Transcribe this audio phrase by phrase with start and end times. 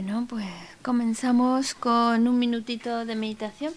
[0.00, 0.46] Bueno, pues
[0.80, 3.74] comenzamos con un minutito de meditación.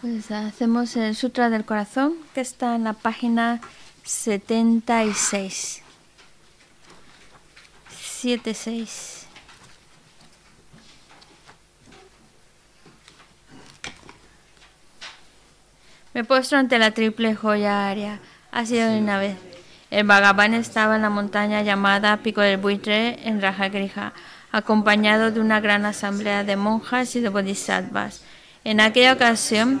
[0.00, 3.60] Pues hacemos el Sutra del Corazón, que está en la página
[4.04, 5.82] 76.
[7.90, 9.26] 76.
[16.14, 18.20] Me puesto ante la triple joya área.
[18.50, 19.36] Ha sido una vez.
[19.90, 24.14] El Bhagavan estaba en la montaña llamada Pico del Buitre en Rajagrija,
[24.50, 28.24] acompañado de una gran asamblea de monjas y de bodhisattvas.
[28.64, 29.80] En aquella ocasión,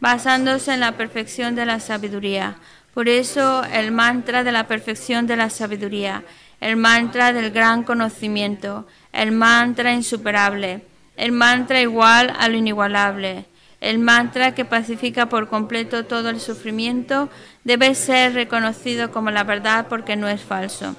[0.00, 2.56] basándose en la perfección de la sabiduría.
[2.94, 6.24] Por eso el mantra de la perfección de la sabiduría,
[6.60, 10.82] el mantra del gran conocimiento, el mantra insuperable,
[11.16, 13.46] el mantra igual a lo inigualable,
[13.80, 17.28] el mantra que pacifica por completo todo el sufrimiento,
[17.64, 20.96] debe ser reconocido como la verdad porque no es falso.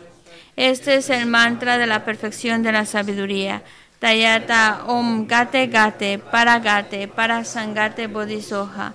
[0.55, 3.63] Este es el mantra de la perfección de la sabiduría.
[3.99, 8.93] Tayata Om Gate Gate Para Gate Para Sangate Bodhisoha.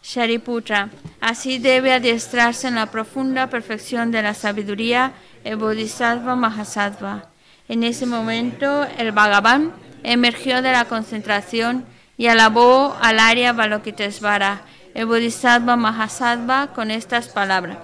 [0.00, 0.90] Shariputra.
[1.20, 5.12] Así debe adiestrarse en la profunda perfección de la sabiduría
[5.44, 7.30] el Bodhisattva Mahasattva.
[7.68, 9.72] En ese momento el Bhagavan
[10.02, 11.86] emergió de la concentración
[12.18, 14.62] y alabó al Arya Balokitesvara,
[14.92, 17.78] el Bodhisattva Mahasattva, con estas palabras.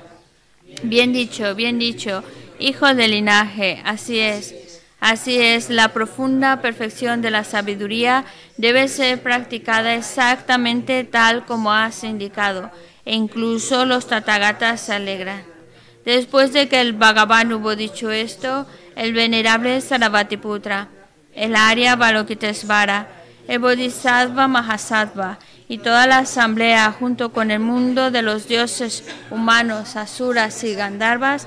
[0.83, 2.23] Bien dicho, bien dicho,
[2.59, 4.70] hijo del linaje, así es.
[5.01, 8.27] Así es, la profunda perfección de la sabiduría
[8.59, 12.71] debe ser practicada exactamente tal como has indicado,
[13.07, 15.43] e incluso los tatagatas se alegran.
[16.05, 20.89] Después de que el Bhagavan hubo dicho esto, el venerable Sarabhatiputra,
[21.35, 23.09] el Arya Balokitesvara,
[23.49, 29.97] el Bodhisattva Mahasattva y toda la asamblea junto con el mundo de los dioses humanos,
[29.97, 31.47] asuras y gandharvas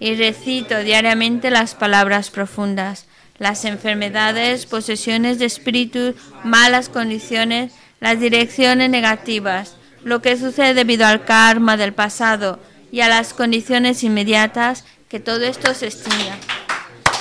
[0.00, 3.06] y recito diariamente las palabras profundas.
[3.38, 6.14] Las enfermedades, posesiones de espíritu,
[6.44, 12.58] malas condiciones, las direcciones negativas, lo que sucede debido al karma del pasado
[12.90, 16.36] y a las condiciones inmediatas, que todo esto se extinga,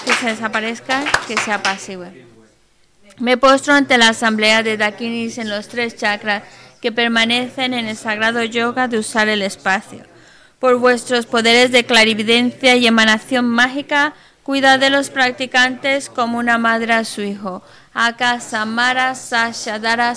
[0.05, 2.05] que se desaparezca, que sea pasivo.
[3.19, 6.43] Me postro ante la asamblea de Dakinis en los tres chakras
[6.81, 10.03] que permanecen en el sagrado yoga de usar el espacio
[10.60, 16.94] por vuestros poderes de clarividencia y emanación mágica, cuidad de los practicantes como una madre
[16.94, 17.62] a su hijo.
[17.94, 20.16] Aka Samara Sashadara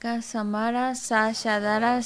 [0.00, 0.22] Samarayape.
[0.22, 2.00] Samara Sashadara.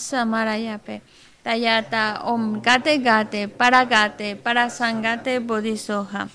[1.44, 6.28] Tayata Om Gate Gate Para Gate Para Sangate Bodhisoha.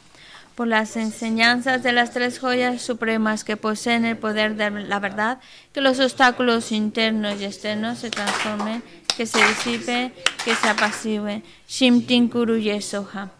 [0.55, 5.39] Por las enseñanzas de las tres joyas supremas que poseen el poder de la verdad,
[5.73, 8.83] que los obstáculos internos y externos se transformen,
[9.17, 10.13] que se disipen,
[10.45, 11.43] que se apaciguen.
[11.67, 13.31] Shimtin Kuru Yesoha.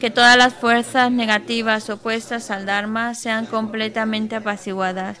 [0.00, 5.20] Que todas las fuerzas negativas opuestas al Dharma sean completamente apaciguadas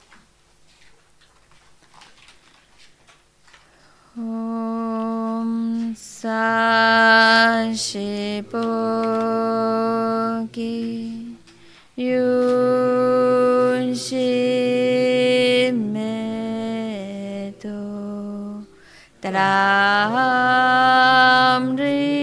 [4.21, 8.61] Om Sa Shi Po
[10.53, 10.77] Ki
[11.97, 18.61] Yun Shi Me To
[19.21, 19.65] Tram
[21.75, 22.21] Ri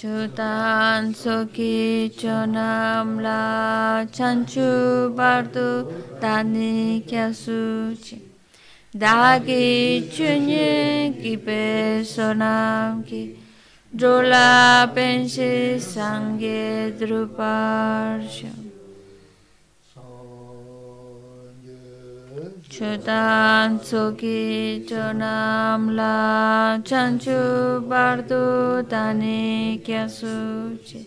[0.00, 8.18] Chutan Soki Chonam La Chanchu Bardu Tani Kyasuchi
[8.96, 13.36] Dagi Chunye Kipe Sonam Ki
[13.94, 18.69] Drola Penshi Sangye Druparsha
[22.70, 31.04] Chantzo ki jo namla chantu bardu tane kyasuche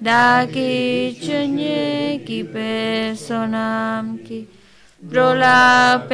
[0.00, 2.44] da ki chnye ki.
[2.44, 4.46] Pesonam ki
[5.10, 6.06] prola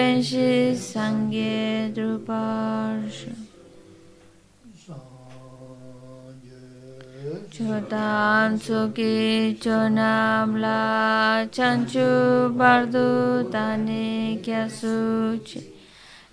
[7.52, 15.74] Sangye Druparsha Chodan Soki Chonam La Chanchu Bardu Tani Kyasuchi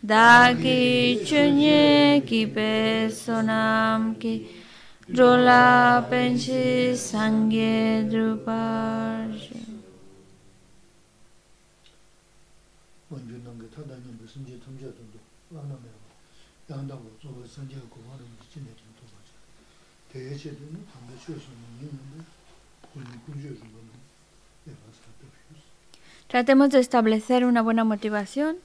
[0.05, 4.47] Dagi Chunye Kipe Sonam Ki
[5.11, 9.55] Drola Penshi Sangye Druparsha
[13.11, 14.97] 먼저 넘게 타다니 무슨 제 통제도
[15.53, 15.85] 안 하면
[16.69, 19.31] 양다고 저거 선제가 고마는 진짜 좀 도와줘.
[20.11, 20.59] 대체도
[26.30, 28.58] Tratemos de establecer una buena motivación,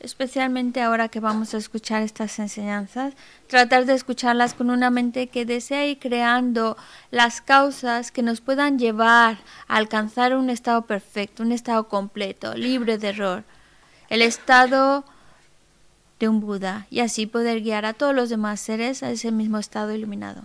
[0.00, 3.12] especialmente ahora que vamos a escuchar estas enseñanzas,
[3.46, 6.78] tratar de escucharlas con una mente que desea ir creando
[7.10, 9.36] las causas que nos puedan llevar
[9.68, 13.44] a alcanzar un estado perfecto, un estado completo, libre de error,
[14.08, 15.04] el estado
[16.18, 19.58] de un Buda, y así poder guiar a todos los demás seres a ese mismo
[19.58, 20.42] estado iluminado.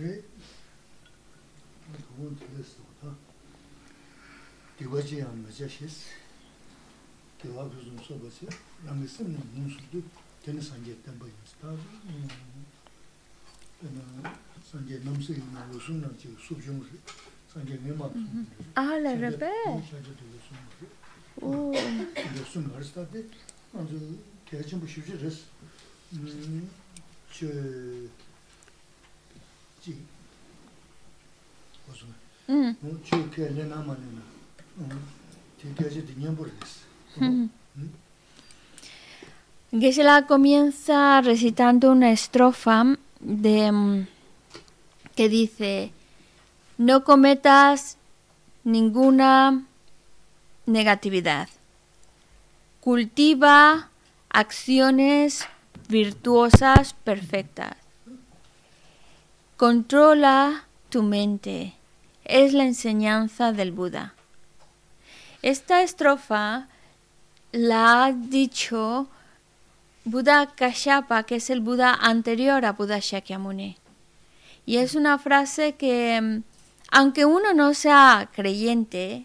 [0.00, 0.29] 그
[4.79, 6.11] 디거지 안 맞으셨어.
[7.41, 8.49] 대화 좀 써보세요.
[8.83, 10.01] 남의 쓰는 문수도
[10.43, 11.69] 되는 산재 때문에 있다.
[11.69, 12.27] 음.
[14.63, 16.85] 산재 넘서 있는 무슨 지금 수중을
[17.47, 18.09] 산재 내마.
[18.75, 19.45] Ah, le repé.
[21.41, 23.23] Uh, 이제 숨 알았을 때
[23.73, 24.17] 아주
[24.49, 25.43] 대전 부시지 됐어.
[26.13, 26.69] 음.
[27.31, 27.45] 저
[29.81, 30.01] 지.
[31.87, 32.07] 무슨
[32.47, 32.75] mm.
[32.79, 34.21] 뭐 저게 내나만이나.
[39.72, 44.06] Gisela comienza recitando una estrofa de mm,
[45.14, 45.92] que dice
[46.78, 47.98] no cometas
[48.64, 49.64] ninguna
[50.66, 51.48] negatividad.
[52.80, 53.90] Cultiva
[54.30, 55.46] acciones
[55.88, 57.76] virtuosas perfectas.
[59.56, 61.74] Controla tu mente.
[62.24, 64.14] Es la enseñanza del Buda.
[65.42, 66.68] Esta estrofa
[67.52, 69.08] la ha dicho
[70.04, 73.76] Buda Kashyapa, que es el Buda anterior a Buda Shakyamuni.
[74.66, 76.42] Y es una frase que, mm,
[76.92, 79.24] aunque uno no sea creyente,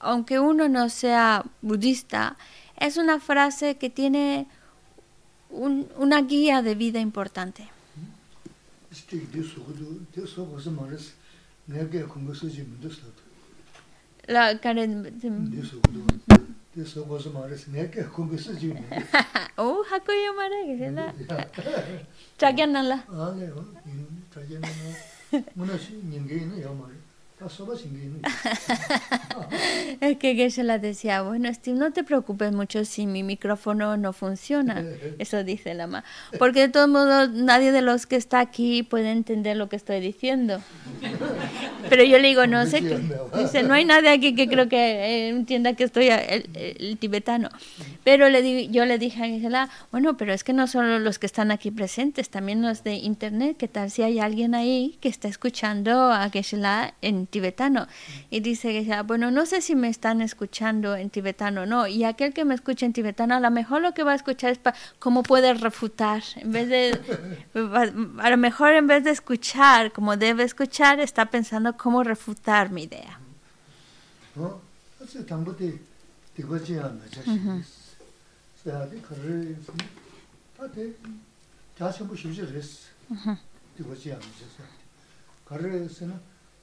[0.00, 2.36] aunque uno no sea budista,
[2.76, 4.46] es una frase que tiene
[5.50, 7.68] un- una guía de vida importante.
[14.28, 14.92] la karen
[16.76, 18.70] deso gozo mares neke kungis ji
[19.56, 21.04] o hako yo mara gela
[22.38, 23.62] chagyan la ah ne o
[24.34, 24.68] chagyan na
[25.56, 26.92] muna shi ninge ne yo mara
[30.00, 34.82] es que Geshe-la decía, bueno, Steve, no te preocupes mucho si mi micrófono no funciona.
[35.18, 36.04] Eso dice la mamá.
[36.38, 40.00] Porque de todos modos, nadie de los que está aquí puede entender lo que estoy
[40.00, 40.62] diciendo.
[41.90, 42.98] Pero yo le digo, no sé qué.
[43.36, 47.50] Dice, no hay nadie aquí que creo que eh, entienda que estoy el, tibetano.
[48.02, 51.18] Pero le di, yo le dije a Geshe-la, bueno, pero es que no solo los
[51.18, 53.56] que están aquí presentes, también los de internet.
[53.58, 57.86] ¿Qué tal si hay alguien ahí que está escuchando a Geshe-la en tibetano.
[58.30, 61.86] Y dice que, bueno, no sé si me están escuchando en tibetano o no.
[61.86, 64.52] Y aquel que me escucha en tibetano, a lo mejor lo que va a escuchar
[64.52, 64.60] es
[64.98, 66.22] cómo puede refutar.
[66.36, 66.98] En vez de,
[68.18, 72.84] a lo mejor en vez de escuchar como debe escuchar, está pensando cómo refutar mi
[72.84, 73.18] idea.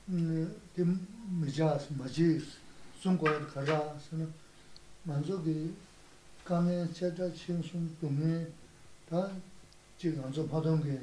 [0.06, 0.84] di
[1.40, 2.44] mijas, majis,
[3.02, 4.10] sungoyad karas,
[5.06, 5.76] manzo ki
[6.44, 8.46] kame cheta chingsung dungi,
[9.10, 9.30] ta
[9.98, 11.00] chik anzo padongi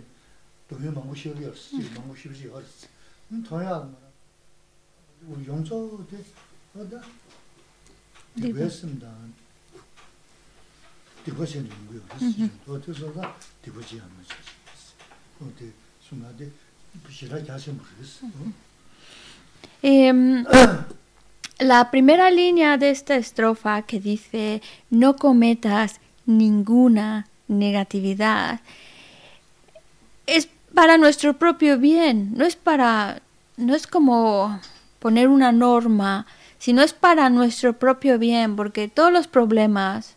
[0.68, 2.86] dungi mangu shiri yorsi, chik mangu shiri yorsi.
[3.46, 3.86] Tonya
[5.22, 6.18] 우리 용서 때
[6.74, 7.00] 어다
[8.34, 9.06] 되겠습니다.
[11.24, 12.02] 되버시는 거예요.
[12.66, 14.34] 어디서가 되버지 않는 거지.
[15.40, 16.50] 어디 순간에
[17.04, 18.26] 부실하게 하시면 모르겠어.
[19.82, 20.12] Eh,
[21.58, 28.60] la primera línea de esta estrofa que dice, no cometas ninguna negatividad,
[30.26, 33.22] es para nuestro propio bien, no es para,
[33.56, 34.60] no es como
[35.00, 36.26] poner una norma,
[36.58, 40.16] sino es para nuestro propio bien, porque todos los problemas,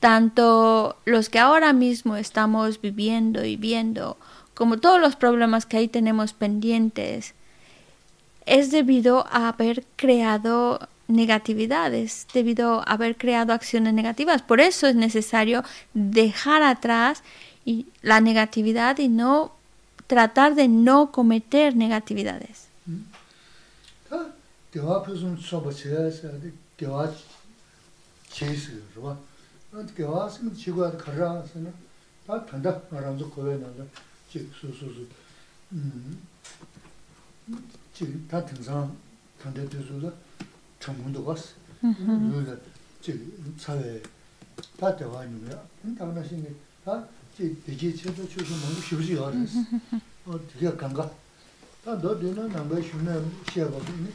[0.00, 4.18] tanto los que ahora mismo estamos viviendo y viendo,
[4.54, 7.34] como todos los problemas que ahí tenemos pendientes,
[8.48, 14.42] es debido a haber creado negatividades, debido a haber creado acciones negativas.
[14.42, 17.22] Por eso es necesario dejar atrás
[17.64, 19.52] y la negatividad y no
[20.06, 22.68] tratar de no cometer negatividades.
[37.97, 38.91] 지금 다 등산
[39.41, 40.11] 단대 대수도
[40.79, 41.49] 전문도 갔어.
[41.81, 42.57] 그래서
[43.01, 44.01] 지금 사회
[44.79, 45.61] 다 대화 아니고요.
[45.97, 46.47] 당나 신이
[46.85, 47.05] 다
[47.39, 49.59] 이제 체도 주서 너무 쉬우지 않았어.
[50.25, 51.09] 어 되게 간가.
[51.83, 54.09] 다 너들은 남가 쉬는 시야가 있니?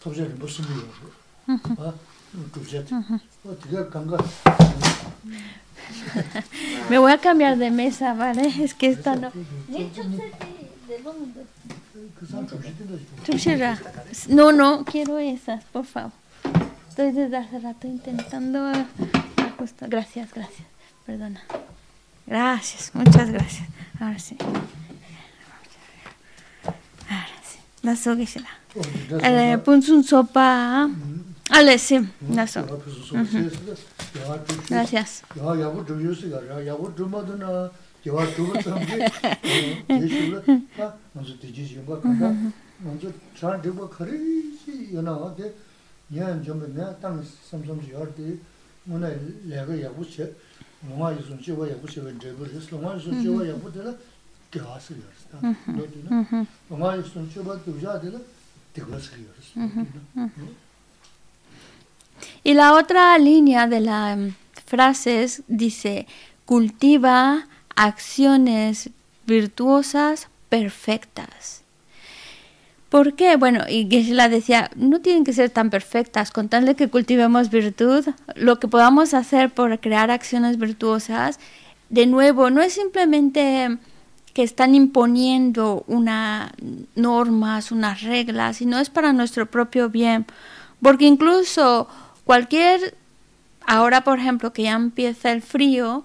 [0.00, 0.84] 도저히 무슨 일이야.
[1.78, 1.94] 아,
[2.52, 2.84] 도저히.
[3.44, 4.18] 어 되게 간가.
[6.90, 8.46] Me voy a cambiar de mesa, ¿vale?
[8.46, 9.30] Es que esta no.
[14.29, 16.11] No, no, quiero esas, por favor.
[16.89, 18.71] Estoy desde hace rato intentando
[19.37, 19.89] ajustar.
[19.89, 20.67] Gracias, gracias.
[21.05, 21.41] Perdona.
[22.27, 23.67] Gracias, muchas gracias.
[23.99, 24.37] Ahora sí.
[27.09, 27.57] Ahora sí.
[27.81, 28.49] La soguisela.
[29.23, 30.89] Eh, un sopa.
[31.49, 32.77] Ale, sí, la soga.
[34.69, 35.23] Gracias.
[40.75, 41.33] Ta, manzu
[41.65, 42.33] shimba kanda,
[42.83, 44.17] manzu chan khari
[44.63, 45.53] si yana wa de,
[46.11, 48.39] nyan jomba nyan tang samsam shi yar de,
[48.87, 49.09] muna
[49.47, 50.33] laga yabu che,
[51.11, 51.39] yusun yusun
[53.73, 53.93] de la,
[54.79, 54.93] si
[55.29, 57.27] ta, di na, yusun
[58.01, 59.59] de la, si
[62.43, 64.17] Y la otra línea de la
[64.65, 66.07] frases dice,
[66.45, 67.47] cultiva
[67.79, 68.89] acciones
[69.25, 71.61] virtuosas perfectas.
[72.89, 73.37] ¿Por qué?
[73.37, 77.49] Bueno, y la decía, no tienen que ser tan perfectas, con tal de que cultivemos
[77.49, 81.39] virtud, lo que podamos hacer por crear acciones virtuosas,
[81.89, 83.77] de nuevo, no es simplemente
[84.33, 86.51] que están imponiendo unas
[86.95, 90.25] normas, unas reglas, sino es para nuestro propio bien.
[90.81, 91.87] Porque incluso
[92.25, 92.93] cualquier,
[93.65, 96.03] ahora por ejemplo que ya empieza el frío,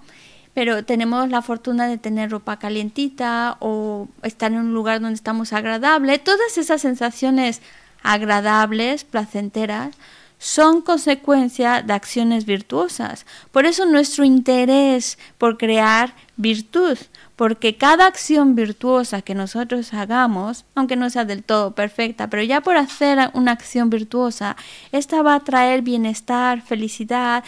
[0.55, 5.53] pero tenemos la fortuna de tener ropa calientita o estar en un lugar donde estamos
[5.53, 6.19] agradable.
[6.19, 7.61] Todas esas sensaciones
[8.03, 9.97] agradables, placenteras,
[10.39, 13.25] son consecuencia de acciones virtuosas.
[13.51, 16.99] Por eso nuestro interés por crear virtud,
[17.35, 22.61] porque cada acción virtuosa que nosotros hagamos, aunque no sea del todo perfecta, pero ya
[22.61, 24.57] por hacer una acción virtuosa,
[24.93, 27.43] esta va a traer bienestar, felicidad,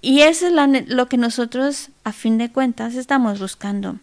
[0.00, 3.96] y eso es lo que nosotros, a fin de cuentas, estamos buscando.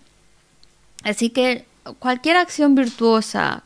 [1.03, 1.65] Así que
[1.99, 3.63] cualquier acción virtuosa,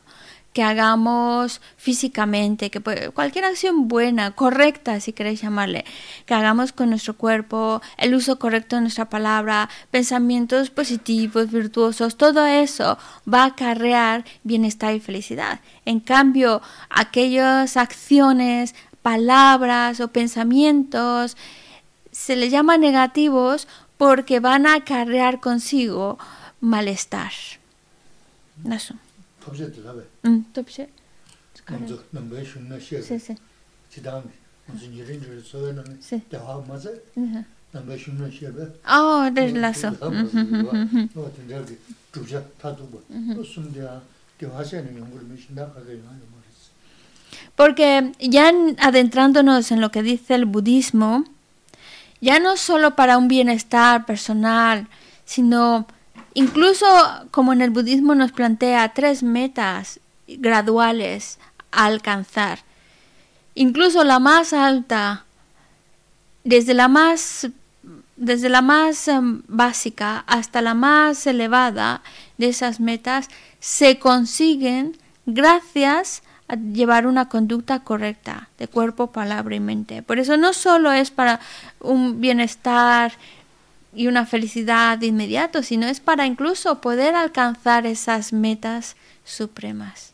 [0.54, 5.86] que hagamos físicamente, que cualquier acción buena, correcta, si queréis llamarle,
[6.26, 12.48] que hagamos con nuestro cuerpo, el uso correcto de nuestra palabra, pensamientos positivos, virtuosos, todo
[12.48, 12.98] eso
[13.32, 15.60] va a acarrear bienestar y felicidad.
[15.86, 21.38] En cambio, aquellas acciones, palabras o pensamientos
[22.18, 26.18] se les llama negativos porque van a acarrear consigo
[26.60, 27.32] malestar.
[28.70, 28.96] Eso.
[30.24, 30.40] Mm.
[33.04, 33.36] Sí, sí.
[38.90, 39.90] Oh, del lazo.
[47.56, 51.26] Porque ya adentrándonos en lo que dice el budismo,
[52.22, 54.88] ya no solo para un bienestar personal,
[55.26, 55.88] sino
[56.38, 56.86] Incluso
[57.32, 61.40] como en el budismo nos plantea tres metas graduales
[61.72, 62.60] a alcanzar.
[63.56, 65.26] Incluso la más alta,
[66.44, 67.48] desde la más,
[68.18, 72.04] desde la más em, básica hasta la más elevada
[72.38, 76.22] de esas metas, se consiguen gracias
[76.56, 80.02] llevar una conducta correcta de cuerpo, palabra y mente.
[80.02, 81.40] Por eso no solo es para
[81.80, 83.14] un bienestar
[83.94, 90.14] y una felicidad de inmediato, sino es para incluso poder alcanzar esas metas supremas.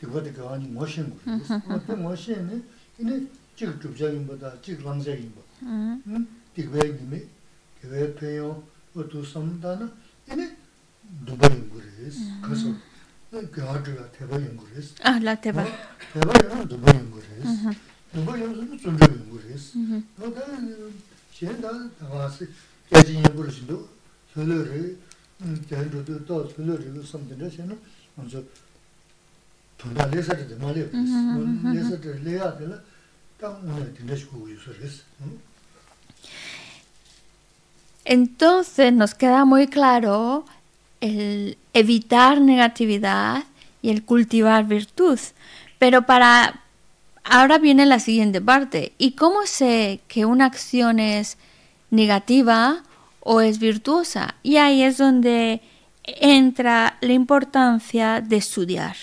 [0.00, 1.16] 디거데 가니 머신 거.
[1.68, 2.62] 그때 머신이
[2.98, 5.42] 이네 찍 줍자인보다 찍 랑자인 거.
[5.62, 6.26] 음.
[6.54, 7.22] 디베기미
[7.82, 8.62] 디베페요
[8.94, 9.90] 어두 섬다나
[10.30, 10.56] 이네
[11.26, 12.20] 두바인 거레스.
[12.42, 12.74] 그래서
[13.50, 14.94] 그아드가 대바인 거레스.
[15.02, 15.64] 아, 라 대바.
[16.14, 17.78] 대바는 두바인 거레스.
[18.12, 19.78] 두바인은 좀 좀 거레스.
[20.16, 20.40] 그다
[21.32, 22.48] 현다 다와스
[22.90, 23.88] 계진이 거레스도
[24.34, 24.98] 설레를
[25.42, 27.78] 음, 대한도 또 설레를 섬든데 저는
[28.16, 28.42] 먼저
[38.04, 40.44] Entonces nos queda muy claro
[41.00, 43.44] el evitar negatividad
[43.82, 45.18] y el cultivar virtud.
[45.78, 46.60] Pero para
[47.22, 48.92] ahora viene la siguiente parte.
[48.98, 51.36] ¿Y cómo sé que una acción es
[51.90, 52.82] negativa
[53.20, 54.34] o es virtuosa?
[54.42, 55.60] Y ahí es donde
[56.02, 58.96] entra la importancia de estudiar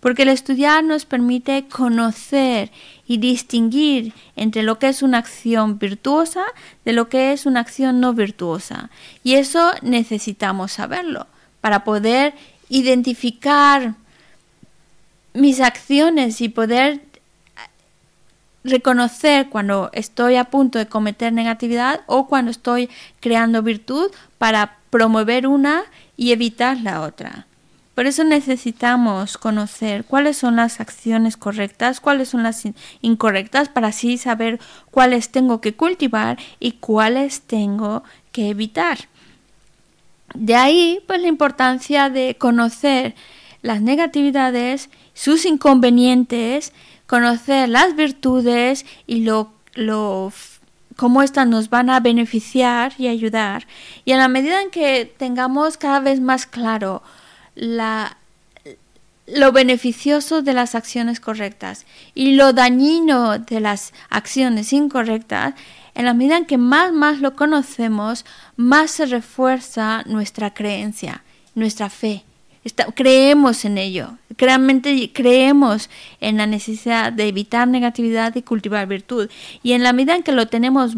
[0.00, 2.70] porque el estudiar nos permite conocer
[3.06, 6.44] y distinguir entre lo que es una acción virtuosa
[6.84, 8.90] de lo que es una acción no virtuosa.
[9.22, 11.26] Y eso necesitamos saberlo
[11.60, 12.34] para poder
[12.68, 13.94] identificar
[15.34, 17.02] mis acciones y poder
[18.64, 25.46] reconocer cuando estoy a punto de cometer negatividad o cuando estoy creando virtud para promover
[25.46, 25.84] una
[26.16, 27.46] y evitar la otra.
[27.94, 32.62] Por eso necesitamos conocer cuáles son las acciones correctas, cuáles son las
[33.02, 34.58] incorrectas, para así saber
[34.90, 38.98] cuáles tengo que cultivar y cuáles tengo que evitar.
[40.34, 43.14] De ahí, pues la importancia de conocer
[43.62, 46.72] las negatividades, sus inconvenientes,
[47.06, 50.32] conocer las virtudes y lo, lo
[50.96, 53.66] cómo éstas nos van a beneficiar y ayudar.
[54.04, 57.02] Y a la medida en que tengamos cada vez más claro
[57.54, 58.16] la,
[59.26, 65.54] lo beneficioso de las acciones correctas y lo dañino de las acciones incorrectas,
[65.94, 68.24] en la medida en que más más lo conocemos,
[68.56, 71.22] más se refuerza nuestra creencia,
[71.54, 72.24] nuestra fe.
[72.94, 79.28] creemos en ello, realmente creemos en la necesidad de evitar negatividad y cultivar virtud.
[79.62, 80.92] Y en la medida en que lo tenemos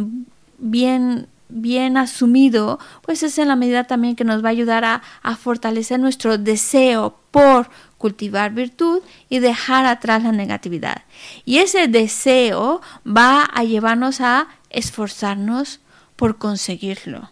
[0.59, 5.03] bien bien asumido, pues es en la medida también que nos va a ayudar a,
[5.37, 11.03] fortalecer nuestro deseo por cultivar virtud y dejar atrás la negatividad.
[11.45, 15.81] Y ese deseo va a llevarnos a esforzarnos
[16.17, 17.31] por conseguirlo.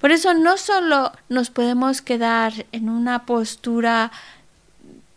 [0.00, 4.10] Por eso no solo nos podemos quedar en una postura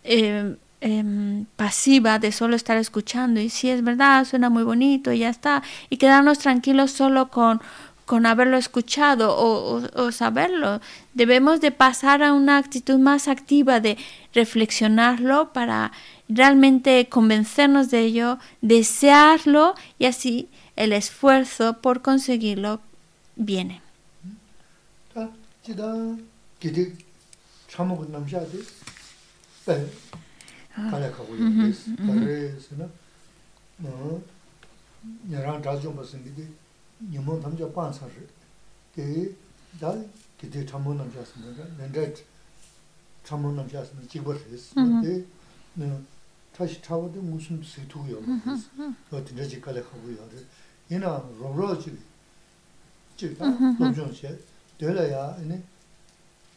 [0.03, 5.19] eh, em, pasiva de solo estar escuchando y si es verdad, suena muy bonito y
[5.19, 7.61] ya está, y quedarnos tranquilos solo con,
[8.05, 10.81] con haberlo escuchado o, saberlo.
[11.13, 13.97] Debemos de pasar a una actitud más activa de
[14.33, 15.91] reflexionarlo para
[16.27, 22.81] realmente convencernos de ello, desearlo y así el esfuerzo por conseguirlo
[23.35, 23.81] viene.
[37.11, 38.21] nyingmo namja pansa shi,
[38.95, 39.35] deyi
[39.79, 39.95] da
[40.39, 42.01] gidi chambo namja sima, nanda
[43.23, 45.25] chambo namja sima jigwa resi, deyi
[46.55, 48.19] tashi chawa de musum situ yo.
[48.45, 48.69] Resi,
[49.11, 50.45] yo dinda jikali habu yo resi,
[50.89, 52.01] ina rongro jibi,
[53.17, 53.75] jibi da mm-hmm.
[53.79, 54.29] lomchon she,
[54.79, 55.57] deyi la ya ina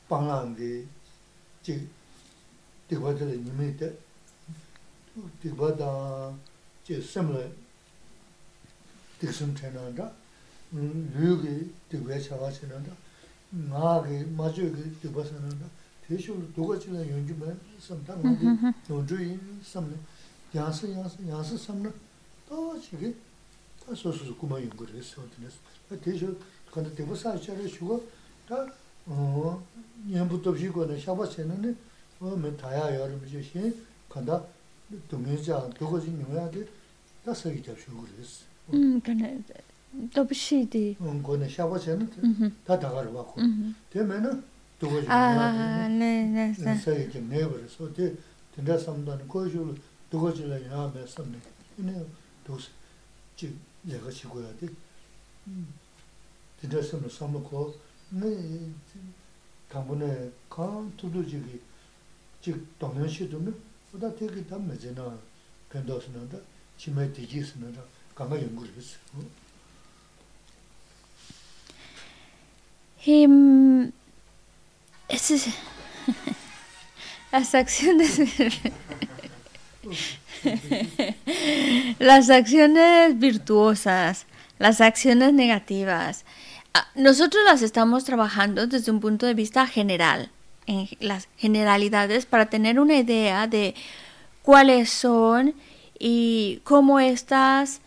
[0.09, 0.87] panglangi,
[1.65, 1.89] jibi,
[2.89, 3.93] dikwa dila nimi de,
[5.43, 6.33] dikwa da,
[6.85, 7.41] jibi semla,
[9.21, 10.13] diksim chenanda,
[10.72, 12.92] 류기 되게 차와시는다
[13.50, 15.66] 나게 마주기 되버서는다
[16.07, 19.94] 대쇼로 도가치나 연주만 섬당 어디 노주이 섬네
[20.55, 21.90] 야스 야스 야스 섬네
[22.48, 23.14] 또 지게
[23.85, 26.37] 또 소소 고마 연구를했어 어디서 대쇼
[26.72, 28.07] 근데 대버서 차례 쉬고
[28.48, 29.62] 다어
[30.07, 31.76] 년부터 쉬고는 샤바세는
[32.18, 33.74] 뭐 다야 여름 주시
[34.09, 34.44] 간다
[35.09, 36.66] 동해자 도거진 용해야 돼
[37.24, 39.42] 다서기 잡수고 그랬어 음 근데
[40.13, 42.11] 더브시디 응 거는 샤버세는
[42.65, 43.41] 다 다가를 받고.
[43.91, 44.45] 되면은
[44.79, 48.15] 두고 아 네네 사이 좀 내버려서 돼
[48.55, 49.75] 된다 삼단 거주
[50.11, 51.39] 두고 줄라 야 매섭네.
[51.79, 52.05] 이네
[52.45, 52.69] 도스
[53.37, 54.69] 지 내가 지고야 돼.
[56.61, 57.75] 된다 삼을 삼고
[58.11, 58.71] 네
[59.69, 61.61] 당분에 강 두두지기
[62.41, 63.55] 즉 동현시도는
[63.93, 65.19] 보다 되게 담내잖아
[65.71, 66.39] 변도스는다
[66.77, 67.81] 치매 되지스는다
[68.15, 68.99] 강가 연구를 했어
[73.07, 73.92] Em,
[77.33, 78.21] las acciones...
[82.01, 84.27] las acciones virtuosas,
[84.59, 86.25] las acciones negativas.
[86.75, 90.31] Ah, nosotros las estamos trabajando desde un punto de vista general,
[90.66, 93.77] en las generalidades, para tener una idea de
[94.42, 95.55] cuáles son
[95.99, 97.81] y cómo estas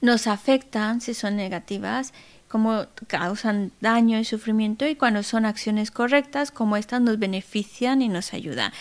[0.00, 2.12] nos afectan, si son negativas,
[2.52, 8.10] cómo causan daño y sufrimiento y cuando son acciones correctas, cómo éstas nos benefician y
[8.10, 8.74] nos ayudan.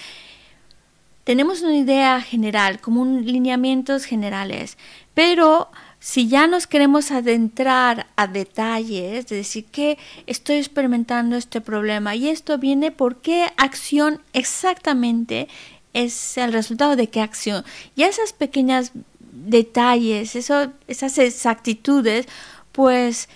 [1.24, 4.78] Tenemos una idea general, como un lineamientos generales,
[5.14, 5.70] pero
[6.02, 12.28] si ya nos queremos adentrar a detalles, de decir que estoy experimentando este problema y
[12.28, 15.48] esto viene por qué acción exactamente
[15.94, 17.64] es el resultado de qué acción.
[17.96, 18.92] Y esas pequeñas
[19.32, 22.28] detalles, eso, esas exactitudes,
[22.74, 23.30] pues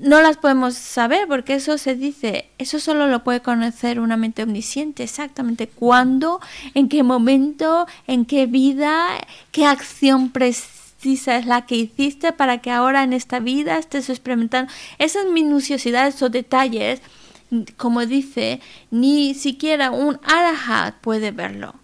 [0.00, 4.42] no las podemos saber porque eso se dice, eso solo lo puede conocer una mente
[4.42, 6.40] omnisciente, exactamente cuándo,
[6.74, 9.06] en qué momento, en qué vida,
[9.50, 14.72] qué acción precisa es la que hiciste para que ahora en esta vida estés experimentando
[14.98, 17.00] esas minuciosidades o detalles,
[17.76, 21.74] como dice, ni siquiera un arahat puede verlo.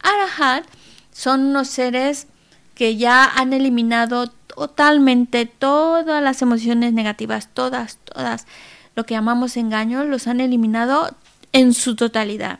[0.00, 0.64] Arahat
[1.12, 2.26] son unos seres
[2.74, 8.46] que ya han eliminado totalmente todas las emociones negativas, todas, todas,
[8.94, 11.14] lo que llamamos engaño, los han eliminado
[11.52, 12.58] en su totalidad.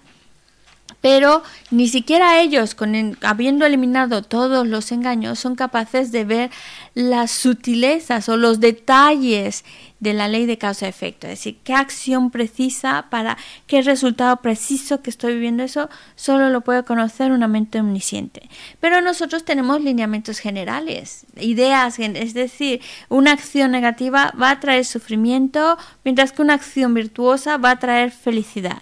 [1.01, 6.51] Pero ni siquiera ellos, con habiendo eliminado todos los engaños, son capaces de ver
[6.97, 9.67] las sutilezas o los detalles
[10.01, 15.11] de la ley de causa-efecto, es decir, qué acción precisa para qué resultado preciso que
[15.11, 18.49] estoy viviendo, eso solo lo puede conocer una mente omnisciente.
[18.81, 22.81] Pero nosotros tenemos lineamientos generales, ideas, es decir,
[23.11, 28.11] una acción negativa va a traer sufrimiento, mientras que una acción virtuosa va a traer
[28.11, 28.81] felicidad.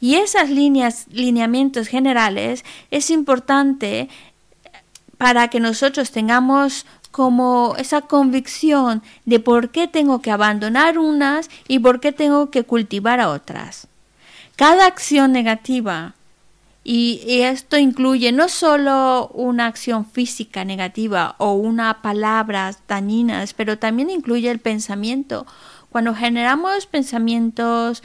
[0.00, 4.08] Y esas líneas, lineamientos generales es importante
[5.16, 11.78] para que nosotros tengamos como esa convicción de por qué tengo que abandonar unas y
[11.78, 13.86] por qué tengo que cultivar a otras.
[14.56, 16.14] Cada acción negativa,
[16.84, 24.10] y, esto incluye no solo una acción física negativa o una palabras dañinas, pero también
[24.10, 25.46] incluye el pensamiento.
[25.90, 28.02] Cuando generamos pensamientos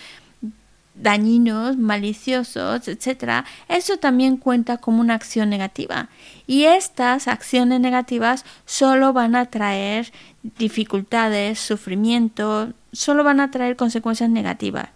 [1.02, 6.10] dañinos, maliciosos, etc., eso también cuenta como una acción negativa.
[6.48, 10.12] Y estas acciones negativas solo van a traer
[10.58, 14.90] dificultades, sufrimiento, solo van a traer consecuencias negativas.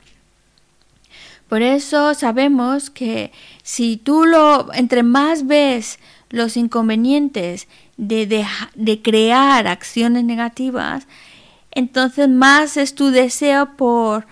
[1.49, 9.01] Por eso sabemos que si tú lo, entre más ves los inconvenientes de, deja- de
[9.01, 11.07] crear acciones negativas,
[11.71, 14.25] entonces más es tu deseo por,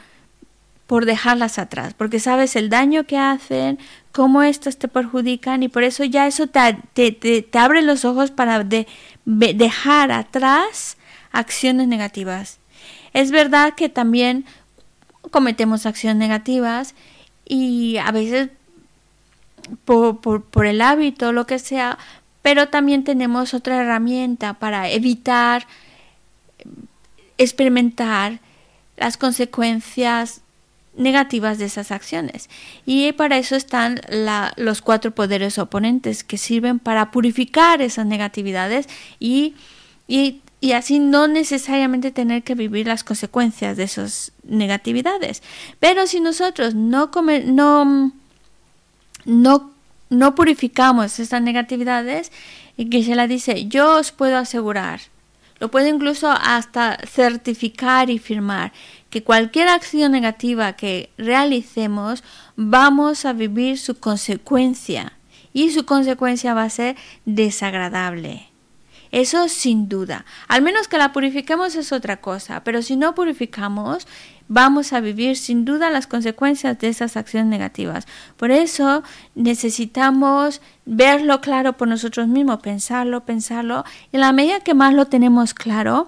[0.90, 3.78] por dejarlas atrás, porque sabes el daño que hacen,
[4.12, 8.06] cómo estos te perjudican y por eso ya eso te, te, te- te abre los
[8.06, 8.88] ojos para de-
[9.24, 10.98] ve- dejar atrás
[11.32, 12.58] acciones negativas.
[13.14, 14.46] Es verdad que también
[15.30, 16.96] cometemos acciones negativas
[17.46, 18.50] y a veces
[19.86, 22.00] por, por, por el hábito, lo que sea,
[22.42, 25.68] pero también tenemos otra herramienta para evitar
[27.38, 28.40] experimentar
[28.98, 30.42] las consecuencias
[31.00, 32.50] negativas de esas acciones.
[32.86, 34.02] Y para eso están
[34.58, 38.88] los cuatro poderes oponentes que sirven para purificar esas negatividades
[39.20, 39.56] y,
[40.08, 45.42] y, y así no necesariamente tener que vivir las consecuencias de esas negatividades.
[45.80, 48.12] Pero si nosotros no, come- no,
[49.26, 49.72] no,
[50.10, 52.32] no purificamos estas negatividades,
[52.78, 55.02] y que se la dice, yo os puedo asegurar,
[55.60, 58.72] lo puedo incluso hasta certificar y firmar,
[59.10, 62.24] que cualquier acción negativa que realicemos,
[62.56, 65.14] vamos a vivir su consecuencia
[65.54, 66.96] y su consecuencia va a ser
[67.26, 68.50] desagradable.
[69.12, 70.26] Eso sin duda.
[70.48, 74.06] Al menos que la purifiquemos es otra cosa, pero si no purificamos,
[74.48, 78.08] vamos a vivir sin duda las consecuencias de esas acciones negativas.
[78.38, 79.02] Por eso
[79.34, 83.84] necesitamos verlo claro por nosotros mismos, pensarlo, pensarlo.
[84.12, 86.08] En la medida que más lo tenemos claro,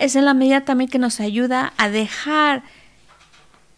[0.00, 2.62] es en la medida también que nos ayuda a dejar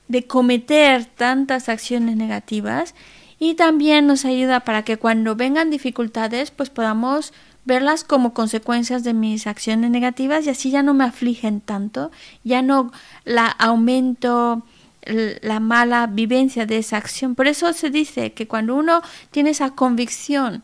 [0.08, 2.94] de cometer tantas acciones negativas
[3.38, 7.32] y también nos ayuda para que cuando vengan dificultades pues podamos
[7.64, 12.10] verlas como consecuencias de mis acciones negativas y así ya no me afligen tanto,
[12.42, 12.92] ya no
[13.24, 14.62] la aumento
[15.04, 17.34] la mala vivencia de esa acción.
[17.34, 20.62] Por eso se dice que cuando uno tiene esa convicción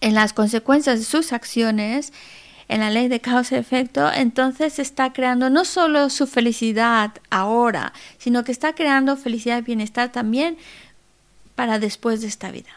[0.00, 2.12] en las consecuencias de sus acciones,
[2.68, 7.92] en la ley de causa y efecto, entonces está creando no solo su felicidad ahora,
[8.18, 10.58] sino que está creando felicidad y bienestar también
[11.54, 12.70] para después de esta vida.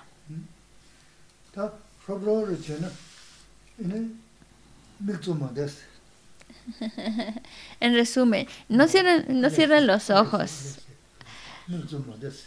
[7.79, 10.77] en resumen, no cierren, no cierren los ojos.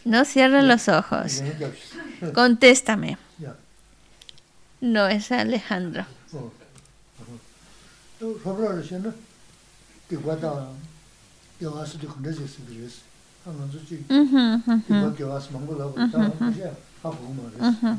[0.05, 1.43] No cierren los ojos.
[2.35, 3.19] Contéstame.
[4.81, 6.07] No es Alejandro.
[8.24, 8.24] 어.
[8.24, 9.10] 또 프로그램을 전에
[10.10, 10.68] 그거다
[11.62, 13.10] 여와서도 그래서 그랬어.
[13.46, 14.06] 하면 좋지.
[14.10, 14.82] Ujú, ujú.
[14.90, 16.72] 이거 겨와서 먹으려고 다 이제
[17.02, 17.98] 하고 말했어.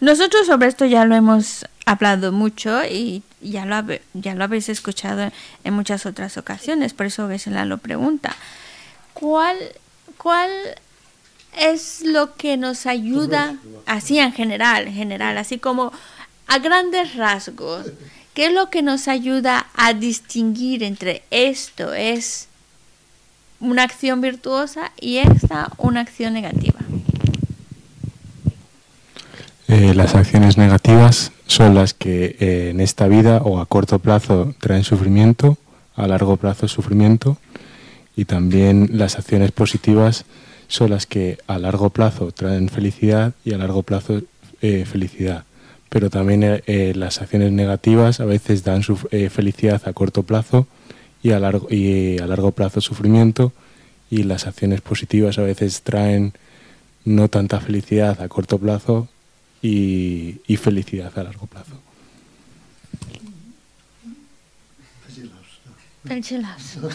[0.00, 4.68] Nosotros sobre esto ya lo hemos hablado mucho y ya lo, habe- ya lo habéis
[4.68, 5.30] escuchado
[5.64, 8.36] en muchas otras ocasiones, por eso Gesela lo pregunta.
[9.14, 9.56] ¿Cuál,
[10.16, 10.50] ¿Cuál
[11.56, 13.56] es lo que nos ayuda,
[13.86, 15.92] así en general, en general, así como
[16.46, 17.86] a grandes rasgos,
[18.33, 22.47] qué es lo que nos ayuda a distinguir entre esto es
[23.59, 26.79] una acción virtuosa y esta una acción negativa?
[29.67, 34.53] Eh, las acciones negativas son las que eh, en esta vida o a corto plazo
[34.59, 35.57] traen sufrimiento,
[35.95, 37.37] a largo plazo sufrimiento
[38.15, 40.25] y también las acciones positivas
[40.67, 44.21] son las que a largo plazo traen felicidad y a largo plazo
[44.61, 45.45] eh, felicidad.
[45.93, 50.23] Pero también eh, eh, las acciones negativas a veces dan suf- eh, felicidad a corto
[50.23, 50.65] plazo
[51.21, 53.53] y a, largo, y a largo plazo sufrimiento
[54.09, 56.33] y las acciones positivas a veces traen
[57.05, 59.07] no tanta felicidad a corto plazo
[59.61, 61.77] y felicidad a largo plazo.
[65.05, 65.29] 다시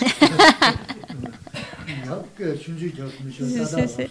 [3.38, 4.10] Sí, sí.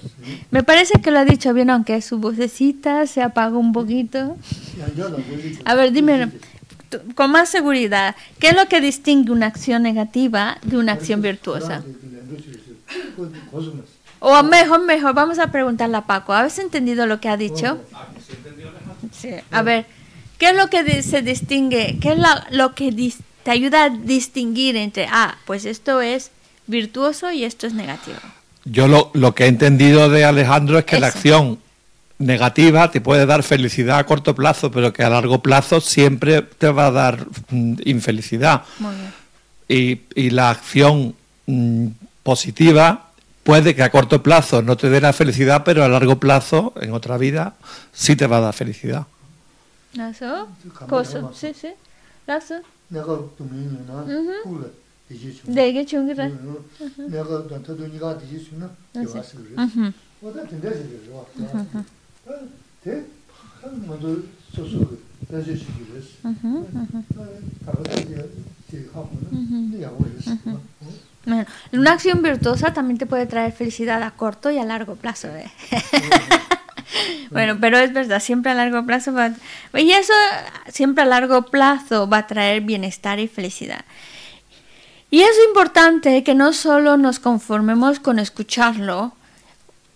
[0.52, 4.38] Me parece que lo ha dicho bien, aunque su vocecita se apagó un poquito.
[5.66, 6.32] A ver, dime
[7.16, 11.84] con más seguridad, ¿qué es lo que distingue una acción negativa de una acción virtuosa?
[14.20, 16.34] O mejor, mejor, vamos a preguntarle a Paco.
[16.34, 17.80] ¿Habéis entendido lo que ha dicho?
[19.12, 19.30] Sí.
[19.52, 19.86] A ver,
[20.38, 21.98] ¿qué es lo que se distingue?
[22.02, 23.27] ¿Qué es lo, lo que distingue?
[23.48, 26.32] te ayuda a distinguir entre, ah, pues esto es
[26.66, 28.18] virtuoso y esto es negativo.
[28.66, 31.58] Yo lo, lo que he entendido de Alejandro es que la acción
[32.18, 36.68] negativa te puede dar felicidad a corto plazo, pero que a largo plazo siempre te
[36.68, 38.64] va a dar mm, infelicidad.
[38.80, 39.14] Muy bien.
[39.70, 41.88] Y, y, la acción mm,
[42.24, 43.12] positiva
[43.44, 46.92] puede que a corto plazo no te dé la felicidad, pero a largo plazo, en
[46.92, 47.54] otra vida,
[47.94, 49.08] sí te va a dar felicidad.
[49.98, 50.50] ¿Eso?
[50.90, 51.30] ¿Cosa?
[51.34, 51.70] Sí, sí.
[52.27, 52.33] sí.
[52.33, 52.63] ¿Eso?
[52.89, 54.43] 내가 동민이나 음흠.
[54.45, 54.71] 쿨레
[55.09, 56.33] 디지 수 되게 중그래.
[57.09, 59.19] 내가 다 터도 니가 디지 수나 그래서.
[59.19, 59.93] 와서 그래 음.
[60.23, 61.25] 어다 된다지 그래 와
[62.85, 63.05] 대?
[63.87, 64.23] 먼저
[64.55, 64.99] 소소
[65.31, 66.29] 다시 시기랬어
[71.25, 75.29] Bueno, una acción virtuosa también te puede traer felicidad a corto y a largo plazo.
[75.29, 75.51] ¿eh?
[77.32, 79.32] bueno, pero es verdad, siempre a largo plazo va
[79.74, 80.14] y eso
[80.70, 83.86] siempre a largo plazo va a traer bienestar y felicidad.
[85.10, 89.14] Y es importante que no solo nos conformemos con escucharlo,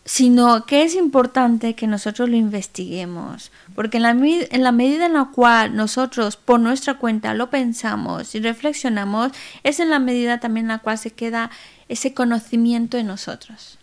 [0.05, 5.13] sino que es importante que nosotros lo investiguemos, porque en la, en la medida en
[5.13, 9.31] la cual nosotros por nuestra cuenta lo pensamos y reflexionamos,
[9.63, 11.51] es en la medida también en la cual se queda
[11.87, 13.77] ese conocimiento en nosotros.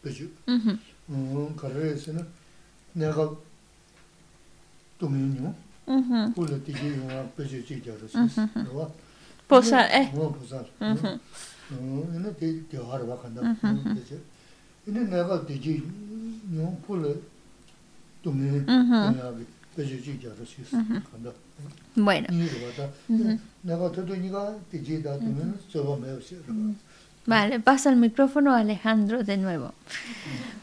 [0.00, 2.26] 다 콜레 베주니 자로시스 베주 Ujú, 음 카레스나
[2.92, 3.36] 내가
[4.98, 5.52] 도미뉴
[5.86, 6.32] ujú.
[6.34, 8.90] 콜레 티지가 베주 지자로시스 너와
[9.48, 10.10] Posar, eh.
[10.12, 13.42] 뭐 보살 음 얘네 대 대화를 봐 간다
[13.94, 14.18] 그죠
[14.88, 15.82] 얘네 내가 티지
[16.50, 17.14] 뉴 콜레
[18.22, 19.34] 도미 내가
[19.76, 20.70] 베주 지자로시스
[21.10, 21.32] 간다
[21.96, 22.92] Bueno, 이거 봐다
[23.62, 26.36] 내가 저도 니가 티지다 되면 저거 매우시
[27.25, 29.73] Vale, pasa el micrófono a Alejandro de nuevo.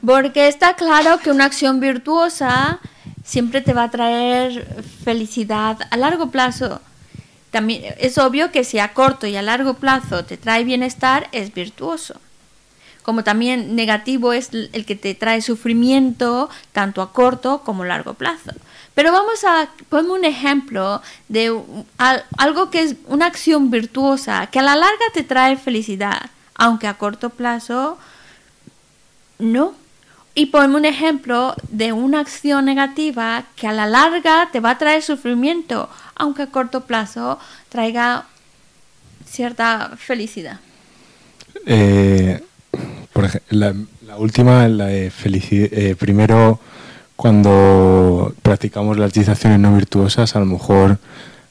[0.05, 2.81] Porque está claro que una acción virtuosa
[3.25, 4.67] siempre te va a traer
[5.05, 6.81] felicidad a largo plazo.
[7.51, 11.55] También es obvio que si a corto y a largo plazo te trae bienestar, es
[11.55, 12.21] virtuoso.
[13.03, 18.15] Como también negativo es el que te trae sufrimiento tanto a corto como a largo
[18.15, 18.51] plazo.
[18.95, 21.57] Pero vamos a poner un ejemplo de
[22.37, 26.95] algo que es una acción virtuosa que a la larga te trae felicidad, aunque a
[26.95, 27.97] corto plazo
[29.39, 29.73] no.
[30.35, 34.79] Y ponme un ejemplo de una acción negativa que a la larga te va a
[34.79, 37.41] traer sufrimiento, aunque a corto plazo
[37.71, 38.27] traiga
[39.27, 40.61] cierta felicidad.
[41.67, 42.41] Eh,
[43.51, 43.75] la,
[44.17, 46.61] última, la de felici- eh, primero,
[47.17, 50.99] cuando practicamos las disciplinaciones no virtuosas, a lo mejor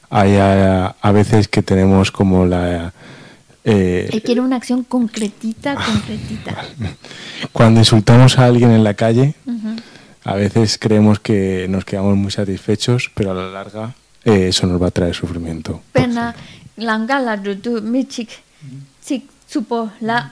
[0.08, 2.94] hay a veces que tenemos como la...
[3.68, 6.56] eh, Él quiere una acción concretita, concretita.
[7.52, 9.76] cuando insultamos a alguien en la calle, Ujú.
[10.24, 13.94] a veces creemos que nos quedamos muy satisfechos, pero a la larga
[14.24, 15.82] eh, eso nos va a traer sufrimiento.
[15.92, 16.34] Pena
[16.76, 18.30] langa la dudu mi chik
[19.48, 20.30] supo la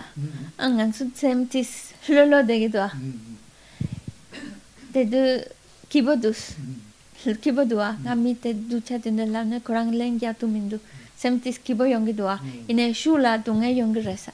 [0.59, 2.93] angan su sem tis lolo de gidwa
[4.93, 5.41] te du
[5.89, 6.53] kibodus
[7.41, 10.34] kibodua ngami te ducha de la ne korang len ya
[11.16, 12.36] semtis kibo yongi duwa.
[12.68, 14.32] ine shu la dunga yongi resa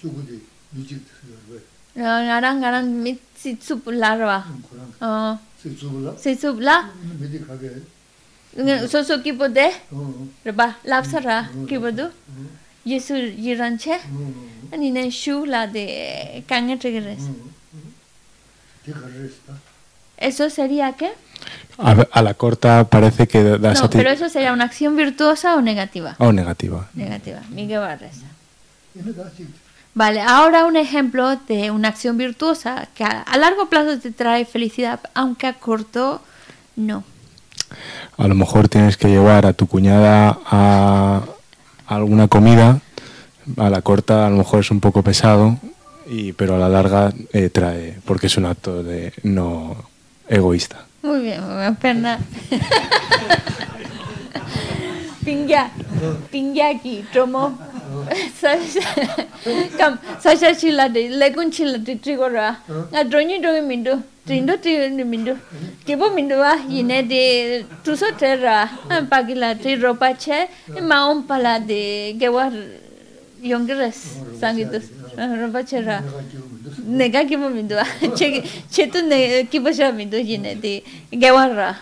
[0.00, 0.36] chukudi
[0.74, 1.02] yujik
[1.96, 4.38] nga rang nga rang mi si tsub la rwa
[5.60, 6.76] si tsub la si tsub la
[7.20, 7.70] midi khage
[8.90, 9.68] so so kibo de
[10.48, 11.36] rba lapsa ra
[11.68, 12.06] kibo du
[12.90, 13.94] yesu yiran che
[14.72, 15.84] ani ne shu la de
[16.48, 17.22] kanga trigres
[18.84, 18.94] de
[20.28, 21.10] eso sería que
[21.78, 26.14] a, la corta parece que da No, pero eso sería una acción virtuosa o negativa.
[26.18, 26.88] O negativa.
[26.94, 27.40] Negativa.
[27.50, 28.26] Miguel Barresa.
[29.94, 35.00] Vale, ahora un ejemplo de una acción virtuosa que a, largo plazo te trae felicidad,
[35.14, 36.22] aunque a corto
[36.76, 37.04] no.
[38.16, 41.22] A lo mejor tienes que llevar a tu cuñada a,
[41.86, 42.80] alguna comida,
[43.58, 45.58] a la corta a lo mejor es un poco pesado,
[46.36, 49.76] pero a la larga eh, trae, porque es un acto de no
[50.28, 50.86] egoísta.
[51.02, 52.18] Muy bien, mamá Perna.
[55.24, 55.70] Pingya,
[56.30, 57.58] pingya ki tomo.
[59.76, 62.56] Kam, sasha chila de, legun chila de trigora.
[62.92, 65.36] Nga dronyi dronyi mindu, trindo trindo mindu.
[65.84, 70.48] Kibo mindu wa, yine de tuso terra, ah, pagila tri ropa che,
[70.80, 72.50] maon pala de gewa
[73.42, 74.84] yongres, sangitus,
[75.16, 76.00] ropa che ra.
[76.71, 77.83] 내가 지금 Nega kibo mindu wa,
[78.15, 78.41] che
[78.71, 81.75] che tu ne kibo sha mindu yine de gewar ra.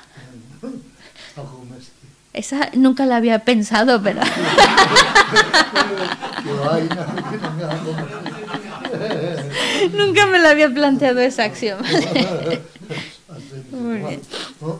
[1.35, 1.91] 하고 mes기
[2.33, 4.21] Esa nunca la había pensado, pero
[6.69, 7.95] 아이나 그냥 하고
[9.93, 11.79] nunca me la había planteado esa acción.
[13.71, 14.21] Muy bien.
[14.61, 14.79] 어?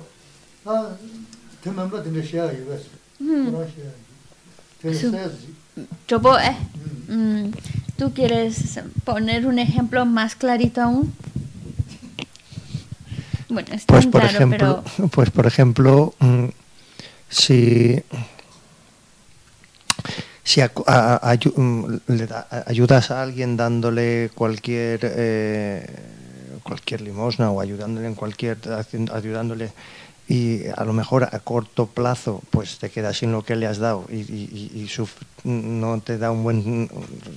[0.66, 0.96] 아,
[1.62, 2.89] 대만바 되는 시야 이거스.
[3.20, 3.91] 그런 시야.
[4.82, 5.56] 되는
[6.08, 6.56] Chopo, eh,
[7.10, 7.52] mm,
[8.01, 11.13] ¿Tú quieres poner un ejemplo más clarito aún?
[13.51, 16.45] Bueno, está Pues por claro, ejemplo, pero pues por ejemplo, mm,
[17.29, 18.03] si
[20.45, 25.85] si acu- a- a- ayu- mm, le da- a- ayudas a alguien dándole cualquier eh,
[26.63, 28.57] cualquier limosna o ayudándole en cualquier
[29.13, 29.73] ayudándole
[30.31, 33.78] y a lo mejor a corto plazo pues te quedas sin lo que le has
[33.78, 36.89] dado y, y- y suf- no te da un buen,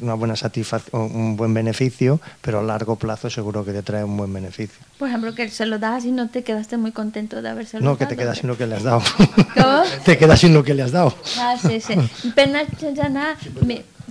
[0.01, 4.15] una buena satisfacción, un buen beneficio, pero a largo plazo seguro que te trae un
[4.15, 4.77] buen beneficio.
[4.99, 7.97] Por ejemplo, que se lo das y no te quedaste muy contento de haberse No,
[7.97, 9.01] que te quedas sin lo que le has dado.
[9.55, 9.81] ¿Cómo?
[10.05, 11.15] te quedas sin lo que le has dado.
[11.39, 11.95] Ah, sí, sí.
[12.35, 12.61] Pena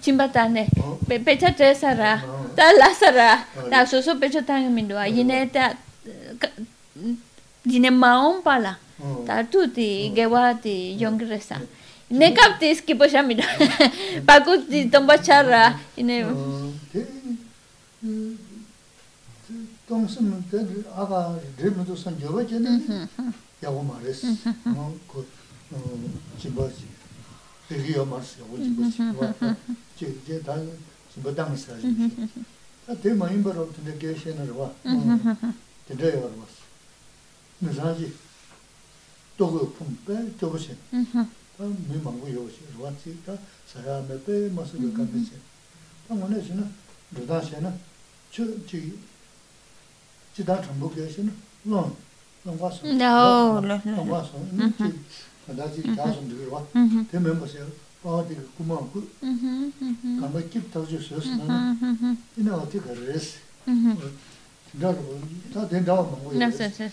[0.01, 0.67] chimbatane.
[1.07, 2.25] Pe pecha tresara.
[2.57, 3.47] Ta lasara.
[3.71, 5.07] Ta soso pecha tang mindua.
[5.07, 5.77] Yine ta
[7.65, 8.77] dine maon pala.
[9.27, 11.59] Tatu ti gewa ti yongresa.
[12.11, 13.45] Ne kap ti skipo shamira
[14.29, 16.23] paku ti tomba charra ine
[19.93, 20.69] tōngsīm tēn
[21.03, 21.21] āgā
[21.61, 22.79] rīm tō sāng gyōba chēne
[23.63, 24.23] yāgu mā rēs
[24.65, 25.25] mō kō
[26.41, 26.89] jīmbā jī
[27.73, 29.53] rīgī yō mā rēs yāgu jīmbā jī
[30.01, 32.09] jī jī tā jīmbā dāng sā jī
[32.87, 34.71] tā tē mā yīmbā rō tēne gē shēne rwa.
[34.87, 35.63] Mm-hmm, mm-hmm.
[35.91, 36.62] Tēne yō rwa sā
[37.62, 37.78] 대마 임버로 근데 계시는 거 봐.
[37.78, 37.94] 근데 여 봤어.
[37.94, 38.14] 무사지.
[39.38, 40.76] 또그 품배 저것이.
[41.58, 42.60] 다 미망고 요시.
[42.80, 43.34] 왔지다
[43.68, 45.32] 사람의 배 모습을 감지.
[46.08, 46.72] 당원에서는
[47.12, 47.80] 루다시는
[48.32, 48.98] 저 저기
[50.36, 51.34] 지다 전부 계시는
[51.66, 51.94] 론
[52.44, 53.96] 농가서 No, no, no.
[53.96, 54.40] 농가서
[55.58, 56.64] 다시 가서 들어와
[57.12, 57.66] 되면 보세요
[58.04, 64.12] 어디 구멍 그 가면 깁 터주셨으면 이나 어디 그랬어 나도 다 된다고 먹고
[66.39, 66.85] No sé, sí,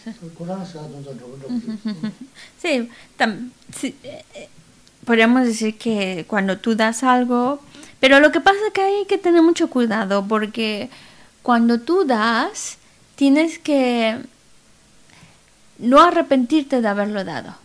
[3.77, 4.49] sí eh, eh,
[5.05, 7.61] podríamos decir que cuando tú das algo,
[7.99, 10.89] pero lo que pasa es que hay que tener mucho cuidado porque
[11.41, 12.77] cuando tú das,
[13.15, 14.17] tienes que
[15.77, 17.55] no arrepentirte de haberlo dado.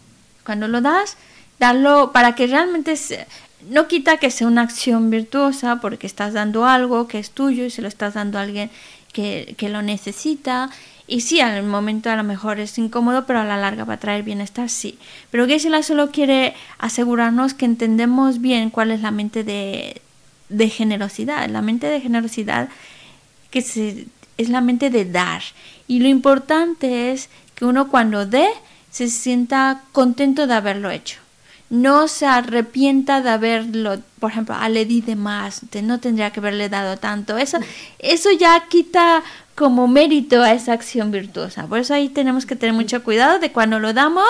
[0.45, 1.17] Cuando lo das,
[1.59, 3.27] darlo para que realmente se,
[3.69, 7.71] no quita que sea una acción virtuosa porque estás dando algo que es tuyo y
[7.71, 8.71] se lo estás dando a alguien
[9.15, 10.69] que, lo necesita.
[11.07, 14.01] Y sí, al momento a lo mejor es incómodo, pero a la larga va a
[14.01, 14.99] traer bienestar, sí.
[15.31, 20.03] Pero Geshe-la solo quiere asegurarnos que entendemos bien cuál es la mente de,
[20.49, 21.49] de generosidad.
[21.49, 22.69] La mente de generosidad
[23.51, 24.07] que se,
[24.37, 25.43] es la mente de dar.
[25.87, 28.49] Y lo importante es que uno cuando dé
[28.91, 31.24] se sienta contento de haberlo hecho.
[31.75, 36.41] No se arrepienta de haberlo, por ejemplo, ah, le di de más, no tendría que
[36.41, 37.37] haberle dado tanto.
[37.37, 37.59] Eso,
[37.99, 39.23] eso ya quita
[39.55, 41.67] como mérito a esa acción virtuosa.
[41.67, 44.29] Por eso ahí tenemos que tener mucho cuidado de cuando lo damos.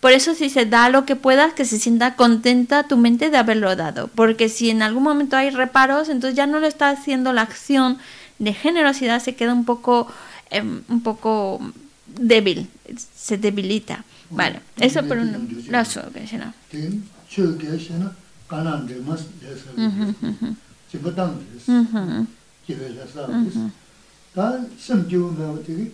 [0.00, 3.38] Por eso si se da lo que puedas, que se sienta contenta tu mente de
[3.38, 4.08] haberlo dado.
[4.08, 7.98] Porque si en algún momento hay reparos, entonces ya no lo está haciendo la acción
[8.38, 10.08] de generosidad, se queda un poco,
[10.50, 11.60] em, un poco
[12.06, 12.68] débil,
[13.14, 14.04] se debilita.
[14.32, 16.52] Vale, eso por un lazo que se no.
[16.70, 18.10] Ten, chu que se no,
[18.48, 19.68] ganan de más de eso.
[20.90, 21.72] Se botan de eso.
[21.72, 22.26] Mhm.
[22.66, 23.70] Que de eso.
[24.34, 25.92] Da sem ju me o te.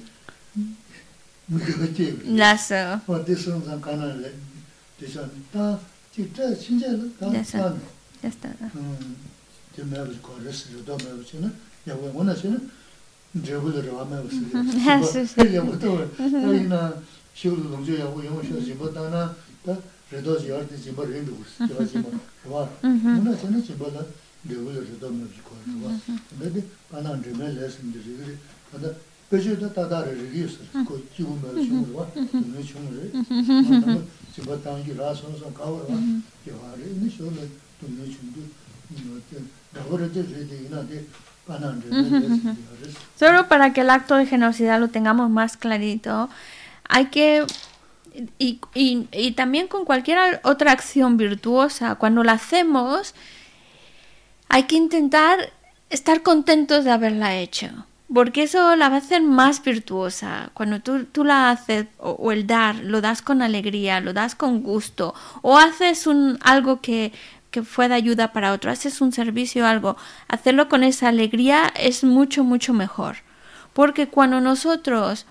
[1.49, 2.05] Me que te.
[2.27, 3.01] Lazo.
[3.09, 4.31] O de son san ganan le.
[5.01, 5.79] De son ta
[6.15, 7.33] ti te sin ya no.
[7.33, 7.75] Ya está.
[8.23, 8.49] Ya está.
[8.49, 9.17] Mhm.
[9.75, 11.51] Te me lo corres, yo do me lo chino.
[11.85, 12.59] Ya bueno, bueno, chino.
[13.35, 14.43] Yo voy a robarme eso.
[14.85, 15.53] Ya, sí, sí.
[15.53, 16.95] Ya, bueno, yo no
[43.19, 46.29] Solo para que el acto de generosidad lo tengamos más clarito,
[46.89, 47.45] hay que,
[48.39, 53.15] y, y- también con cualquier otra acción virtuosa, cuando la hacemos,
[54.49, 55.53] hay que intentar
[55.91, 57.69] estar contentos de haberla hecho,
[58.13, 60.51] porque eso la va a hacer más virtuosa.
[60.55, 64.35] Cuando tú, tú la haces, o, o el dar, lo das con alegría, lo das
[64.35, 67.13] con gusto, o haces un, algo que,
[67.51, 69.97] que fue de ayuda para otro, haces un servicio algo,
[70.29, 73.17] hacerlo con esa alegría es mucho, mucho mejor.
[73.75, 75.27] Porque cuando nosotros,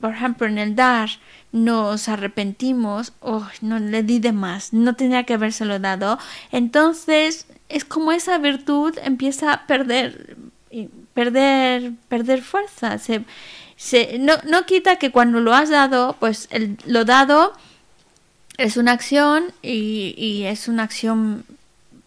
[0.00, 1.10] por ejemplo, en el dar,
[1.52, 6.18] nos arrepentimos, oh, no le di de más, no tenía que habérselo dado,
[6.52, 10.36] entonces es como esa virtud empieza a perder,
[11.14, 12.98] perder, perder fuerza.
[12.98, 13.24] Se,
[13.76, 17.52] se- no, no quita que cuando lo has dado, pues el, lo dado
[18.58, 21.44] es una acción y, y es una acción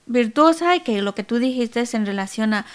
[0.05, 2.65] virtuosa y que lo que tú dijiste es en relación a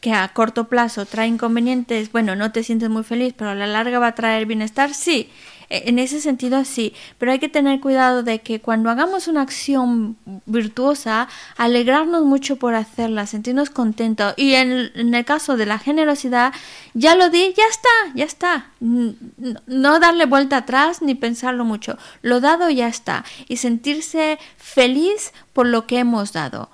[0.00, 3.66] que a corto plazo trae inconvenientes, bueno, no te sientes muy feliz, pero a la
[3.66, 5.28] larga va a traer bienestar, sí.
[5.70, 9.42] E, En ese sentido sí, pero hay que tener cuidado de que cuando hagamos una
[9.42, 14.34] acción virtuosa, alegrarnos mucho por hacerla, sentirnos contentos.
[14.36, 16.52] Y en, en el caso de la generosidad,
[16.94, 18.70] ya lo di, ya está, ya está.
[18.80, 21.98] No darle vuelta atrás ni pensarlo mucho.
[22.22, 23.24] Lo dado ya está.
[23.48, 26.70] Y sentirse feliz por lo que hemos dado.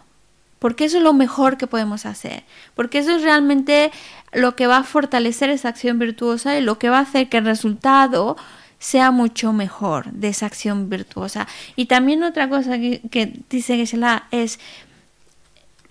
[0.65, 2.43] Porque eso es lo mejor que podemos hacer.
[2.75, 3.93] Porque eso es realmente
[4.33, 7.37] lo que va a fortalecer esa acción virtuosa y lo que va a hacer que
[7.37, 8.39] el resultado
[8.79, 11.47] sea mucho mejor de esa acción virtuosa.
[11.77, 14.59] Y también otra cosa que, que dice Geshe-la es,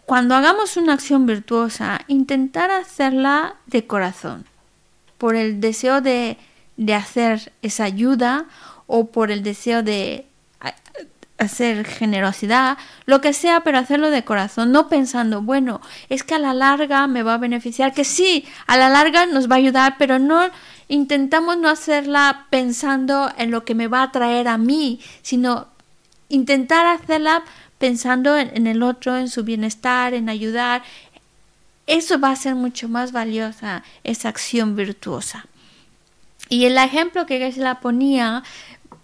[0.08, 4.44] cuando hagamos una acción virtuosa, intentar hacerla de corazón,
[5.20, 6.40] por el deseo de,
[6.78, 8.48] de hacer esa ayuda
[8.88, 10.26] o por el deseo de
[11.38, 16.40] hacer generosidad, lo que sea, pero hacerlo de corazón, no pensando, bueno, es que a
[16.40, 19.96] la larga me va a beneficiar, que sí, a la larga nos va a ayudar,
[19.98, 20.50] pero no
[20.88, 25.68] intentamos no hacerla pensando en lo que me va a traer a mí, sino
[26.30, 27.44] intentar hacerla
[27.78, 30.84] pensando en, el otro, en su bienestar, en ayudar.
[31.86, 35.48] Eso va a ser mucho más valiosa, esa acción virtuosa.
[36.50, 38.44] Y el ejemplo que la ponía,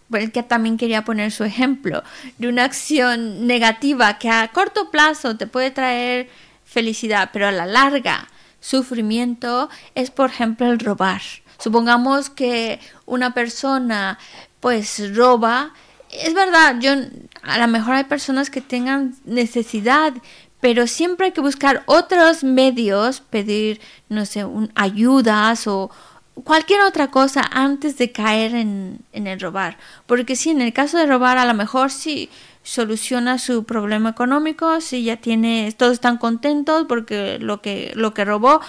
[0.09, 2.03] pues que también quería poner su ejemplo,
[2.37, 6.29] de una acción negativa que a corto plazo te puede traer
[6.65, 8.27] felicidad, pero a la larga
[8.59, 11.21] sufrimiento, es por ejemplo el robar.
[11.57, 14.17] Supongamos que una persona
[14.59, 15.73] pues roba,
[16.09, 16.91] es verdad, yo
[17.43, 20.13] a lo mejor hay personas que tengan necesidad,
[20.59, 23.79] pero siempre hay que buscar otros medios, pedir,
[24.09, 25.89] no sé, un, ayudas o
[26.43, 29.77] cualquier otra cosa antes de caer en, en el robar.
[30.05, 32.29] Porque si en el caso de robar, a lo mejor sí
[32.63, 38.25] soluciona su problema económico, si ya tiene, todos están contentos porque lo que, lo que
[38.25, 38.61] robó,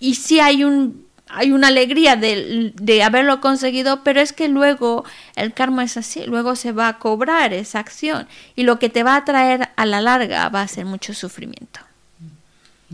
[0.00, 5.04] y sí hay un hay una alegría de, de, haberlo conseguido, pero es que luego
[5.36, 9.02] el karma es así, luego se va a cobrar esa acción y lo que te
[9.02, 11.80] va a traer a la larga va a ser mucho sufrimiento.
[12.18, 12.26] Mm,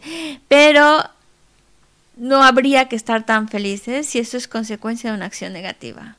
[0.49, 1.03] pero
[2.17, 6.17] no habría que estar tan felices si eso es consecuencia de una acción negativa.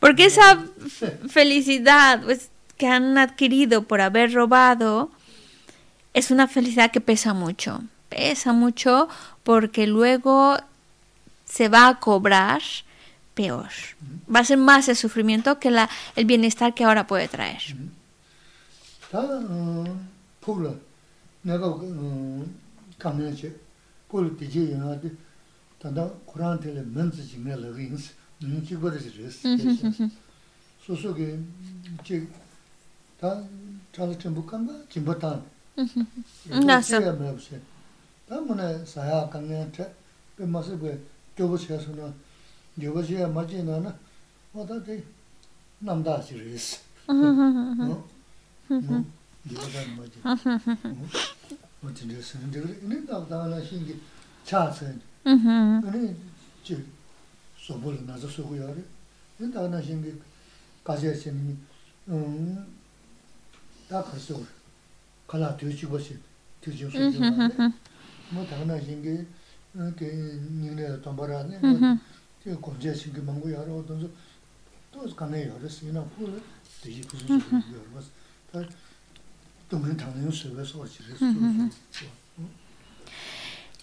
[0.00, 0.64] Porque esa
[1.28, 5.10] felicidad pues, que han adquirido por haber robado
[6.14, 7.82] es una felicidad que pesa mucho.
[8.08, 9.08] Pesa mucho
[9.42, 10.56] porque luego
[11.44, 12.62] se va a cobrar
[13.34, 13.70] peor.
[14.34, 17.62] Va a ser más el sufrimiento que la, el bienestar que ahora puede traer.
[41.35, 42.13] 교부체에서는
[42.79, 43.97] 교부체에 맞지나나
[44.53, 45.03] 어다데
[45.79, 47.13] 남다시리스 어?
[47.13, 48.07] 뭐
[49.49, 50.19] 이거다 맞지
[51.81, 53.99] 뭐 진짜서 근데 이는 나다나 신기
[54.43, 56.15] 차선 아니
[56.63, 56.75] 저
[57.57, 58.81] 소불 나서 소고야래
[59.37, 60.13] 나다나 신기
[60.83, 61.57] 가제스니
[62.09, 62.65] 음
[63.87, 64.41] 다커서
[65.27, 66.17] 칼라 뒤지 것이
[66.61, 67.19] 뒤지 소리
[68.31, 69.25] 뭐 다나 신기
[69.97, 71.57] que niña tambarane
[72.43, 74.09] que conje sin que mango yaro entonces
[74.91, 76.29] todos cane yaro sin na pu
[76.83, 78.05] de ji kusu yaro mas
[78.51, 78.59] ta
[79.67, 80.85] tomen también se ve eso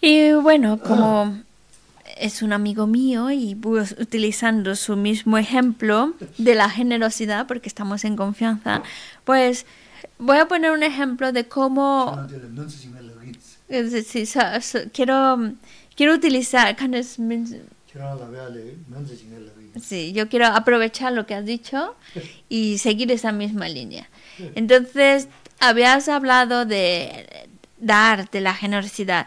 [0.00, 1.36] Y bueno, como
[2.16, 8.04] es un amigo mío y pues, utilizando su mismo ejemplo de la generosidad, porque estamos
[8.04, 8.82] en confianza,
[9.24, 9.66] pues
[10.18, 12.26] voy a poner un ejemplo de cómo...
[13.68, 15.52] Sí, so, so, quiero,
[15.94, 16.76] quiero utilizar...
[19.80, 21.96] Sí, yo quiero aprovechar lo que has dicho
[22.48, 24.08] y seguir esa misma línea.
[24.54, 25.28] Entonces,
[25.60, 29.26] habías hablado de dar, de la generosidad.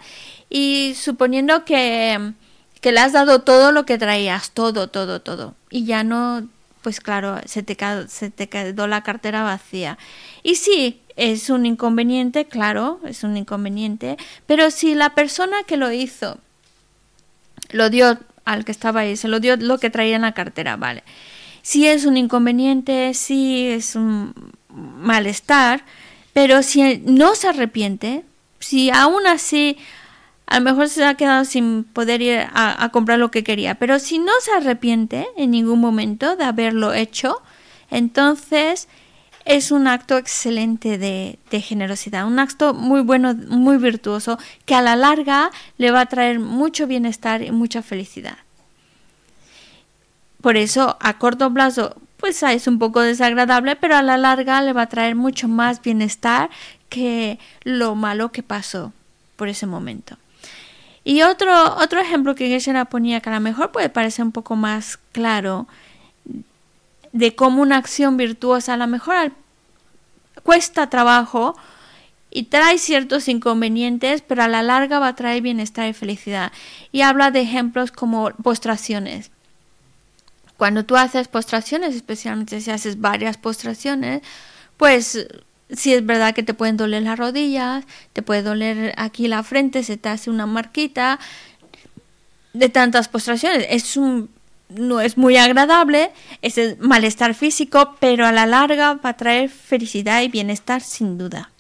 [0.50, 2.34] Y suponiendo que,
[2.82, 6.47] que le has dado todo lo que traías, todo, todo, todo, y ya no,
[6.82, 7.78] pues claro, se te,
[8.08, 9.97] se te quedó la cartera vacía.
[10.43, 15.91] Y sí, es un inconveniente, claro, es un inconveniente, pero si la persona que lo
[15.91, 16.39] hizo
[17.72, 20.76] lo dio al que estaba ahí, se lo dio lo que traía en la cartera,
[20.76, 21.04] vale.
[21.62, 24.34] Si es un inconveniente, si es un
[24.70, 25.84] malestar,
[26.34, 28.24] pero si no se arrepiente,
[28.60, 29.78] si aún así
[30.50, 34.00] a lo mejor se ha quedado sin poder ir a, comprar lo que quería, pero
[34.00, 37.39] si no se arrepiente en ningún momento de haberlo hecho,
[37.91, 38.88] entonces
[39.45, 44.82] es un acto excelente de, de, generosidad, un acto muy bueno, muy virtuoso, que a
[44.82, 48.39] la larga le va a traer mucho bienestar y mucha felicidad.
[50.41, 54.74] Por eso, a corto plazo, pues es un poco desagradable, pero a la larga le
[54.74, 56.50] va a traer mucho más bienestar
[56.89, 58.93] que lo malo que pasó
[59.36, 60.18] por ese momento.
[61.04, 64.56] Y otro, otro ejemplo que Geshe ponía que a lo mejor puede parecer un poco
[64.56, 65.68] más claro
[67.12, 69.32] de cómo una acción virtuosa a lo mejor
[70.43, 71.56] cuesta trabajo
[72.32, 76.52] y trae ciertos inconvenientes, pero a la larga va a traer bienestar y felicidad.
[76.91, 79.32] Y habla de ejemplos como postraciones.
[80.58, 84.22] Cuando tú haces postraciones, especialmente si haces varias postraciones,
[84.78, 85.28] pues
[85.72, 89.84] si es verdad que te pueden doler las rodillas, te puede doler aquí la frente,
[89.84, 91.20] se te hace una marquita
[92.53, 93.65] de tantas postraciones.
[93.70, 94.30] Es un,
[94.70, 96.11] no es muy agradable,
[96.41, 101.17] es el malestar físico, pero a la larga va a traer felicidad y bienestar sin
[101.17, 101.51] duda.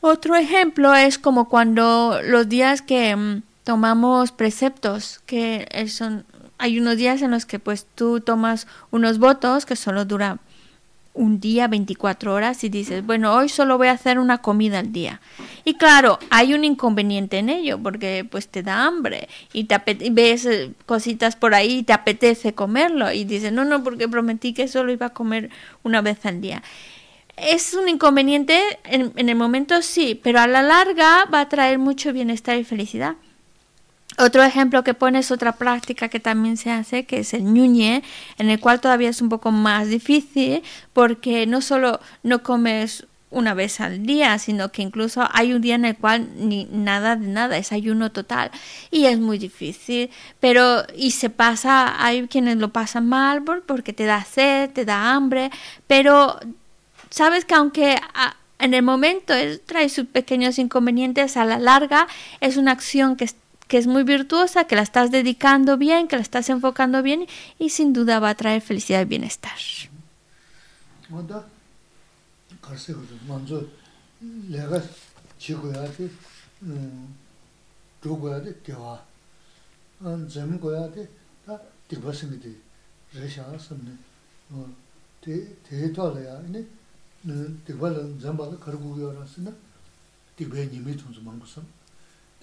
[0.00, 6.24] Otro ejemplo es como cuando los días que mm, tomamos preceptos, que son
[6.58, 10.38] hay unos días en los que pues tú tomas unos votos que solo dura
[11.16, 14.92] un día, 24 horas y dices, bueno, hoy solo voy a hacer una comida al
[14.92, 15.20] día.
[15.64, 20.46] Y claro, hay un inconveniente en ello porque pues te da hambre y te ves
[20.46, 24.68] eh, cositas por ahí y te apetece comerlo y dices, no, no, porque prometí que
[24.68, 25.50] solo iba a comer
[25.82, 26.62] una vez al día.
[27.36, 31.78] Es un inconveniente en, en el momento sí, pero a la larga va a traer
[31.78, 33.16] mucho bienestar y felicidad.
[34.18, 38.02] Otro ejemplo que pone es otra práctica que también se hace, que es el ñuñe,
[38.38, 40.62] en el cual todavía es un poco más difícil
[40.92, 45.74] porque no solo no comes una vez al día, sino que incluso hay un día
[45.74, 48.50] en el cual ni nada de nada, es ayuno total
[48.90, 50.10] y es muy difícil,
[50.40, 55.12] pero y se pasa, hay quienes lo pasan mal porque te da sed, te da
[55.12, 55.50] hambre,
[55.86, 56.38] pero
[57.10, 58.00] sabes que aunque
[58.58, 59.34] en el momento
[59.66, 62.06] trae sus pequeños inconvenientes, a la larga
[62.40, 66.16] es una acción que está que es muy virtuosa, que la estás dedicando bien, que
[66.16, 67.26] la estás enfocando bien
[67.58, 69.58] y sin duda va a traer felicidad y bienestar.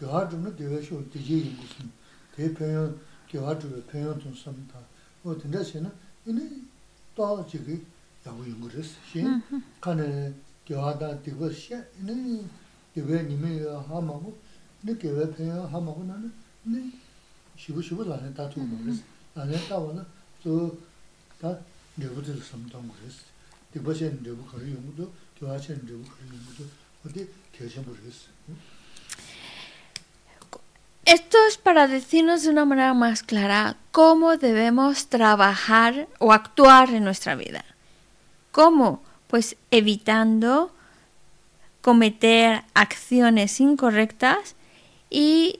[0.03, 1.89] gyā chūna dewa shio dējē yīngu sīm,
[2.35, 2.83] dē pēyō
[3.31, 4.81] gyā chūwa pēyō tōng sāṃ tā,
[5.23, 5.91] wā tindā sē na,
[6.27, 6.43] inā
[7.15, 7.79] tā chīgī
[8.25, 9.63] yāgu yīngu rīs, shē, mm-hmm.
[9.79, 10.07] kā nā
[10.67, 12.15] gyā tā dewa shē, inā
[12.95, 13.53] dewa nīmē
[13.87, 14.35] hā māgu,
[14.83, 16.31] inā dewa pēyō hā māgu nā na,
[16.67, 16.83] inā
[17.55, 19.03] shibu shibu lāne tā tū mā rīs,
[19.37, 20.05] lāne tā wā na,
[20.43, 20.59] tō
[21.39, 21.55] tā
[21.95, 23.23] dewa dēl sāṃ tāngu rīs,
[23.71, 26.71] dewa shē nirību kārī yīngu tō, gyā shē nirību kārī yīngu tō,
[27.03, 28.25] wā tē kēshē mū rīs.
[31.05, 37.03] Esto es para decirnos de una manera más clara cómo debemos trabajar o actuar en
[37.03, 37.65] nuestra vida.
[38.51, 39.03] ¿Cómo?
[39.27, 40.73] Pues evitando
[41.81, 44.55] cometer acciones incorrectas
[45.09, 45.59] y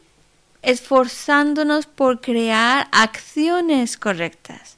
[0.62, 4.78] esforzándonos por crear acciones correctas.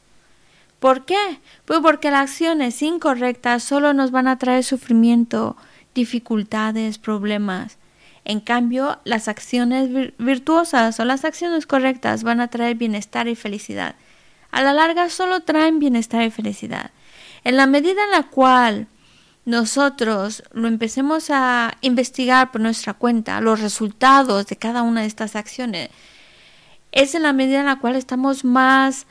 [0.79, 1.39] ¿Por qué?
[1.65, 5.55] Pues porque las acciones incorrectas solo nos van a traer sufrimiento,
[5.93, 7.77] dificultades, problemas.
[8.25, 13.95] En cambio, las acciones virtuosas o las acciones correctas van a traer bienestar y felicidad.
[14.51, 16.89] A la larga solo traen bienestar y felicidad.
[17.43, 18.87] En la medida en la cual
[19.45, 25.35] nosotros lo empecemos a investigar por nuestra cuenta, los resultados de cada una de estas
[25.35, 25.89] acciones,
[26.91, 29.05] es en la medida en la cual estamos más,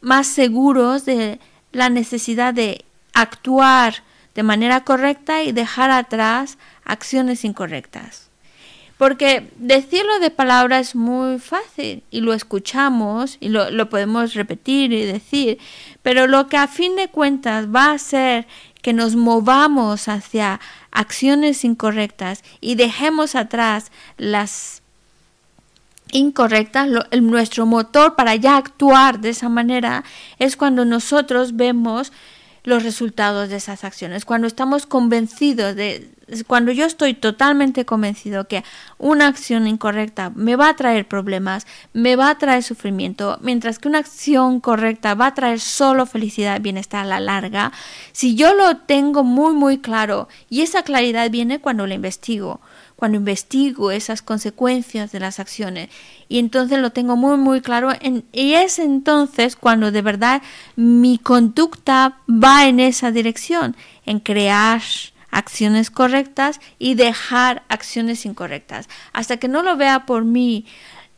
[0.00, 1.38] más seguros de
[1.72, 2.82] la necesidad de
[3.12, 3.96] actuar
[4.34, 8.27] de manera correcta y dejar atrás acciones incorrectas.
[8.98, 15.04] Porque decirlo de palabra es muy fácil y lo escuchamos y lo, podemos repetir y
[15.04, 15.58] decir,
[16.02, 18.48] pero lo que a fin de cuentas va a hacer
[18.82, 24.82] que nos movamos hacia acciones incorrectas y dejemos atrás las
[26.10, 26.88] incorrectas,
[27.20, 30.02] nuestro motor para ya actuar de esa manera
[30.40, 32.12] es cuando nosotros vemos
[32.64, 36.10] los resultados de esas acciones, cuando estamos convencidos de,
[36.46, 38.64] cuando yo estoy totalmente convencido que
[38.98, 43.88] una acción incorrecta me va a traer problemas, me va a traer sufrimiento, mientras que
[43.88, 47.72] una acción correcta va a traer solo felicidad y bienestar a la larga,
[48.12, 52.60] si yo lo tengo muy muy claro y esa claridad viene cuando lo investigo,
[52.96, 55.88] cuando investigo esas consecuencias de las acciones
[56.28, 57.92] y entonces lo tengo muy muy claro
[58.32, 60.42] y es entonces cuando de verdad
[60.76, 64.82] mi conducta va en esa dirección, en crear
[65.38, 68.88] acciones correctas y dejar acciones incorrectas.
[69.12, 70.66] Hasta que no lo vea por mí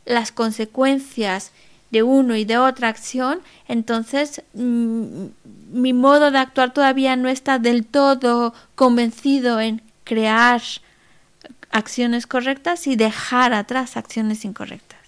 [0.05, 1.51] las consecuencias
[1.89, 5.25] de uno y de otra acción, entonces mm,
[5.73, 10.61] mi modo de actuar todavía no está del todo convencido en crear
[11.71, 14.99] acciones correctas y dejar atrás acciones incorrectas.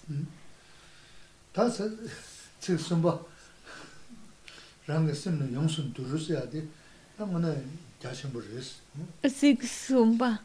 [9.23, 10.41] Sí, zumba.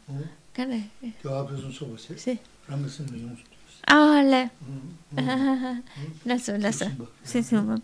[0.53, 0.65] ¿Qué
[2.17, 2.39] Sí.
[3.87, 4.51] Ah, le.
[7.23, 7.79] Sí, zumba.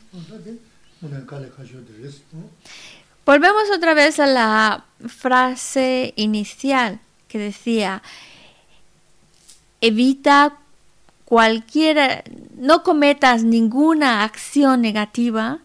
[3.25, 8.03] Volvemos otra vez a la frase inicial que decía,
[9.81, 10.57] evita
[11.25, 12.23] cualquiera,
[12.55, 15.59] no cometas ninguna acción negativa,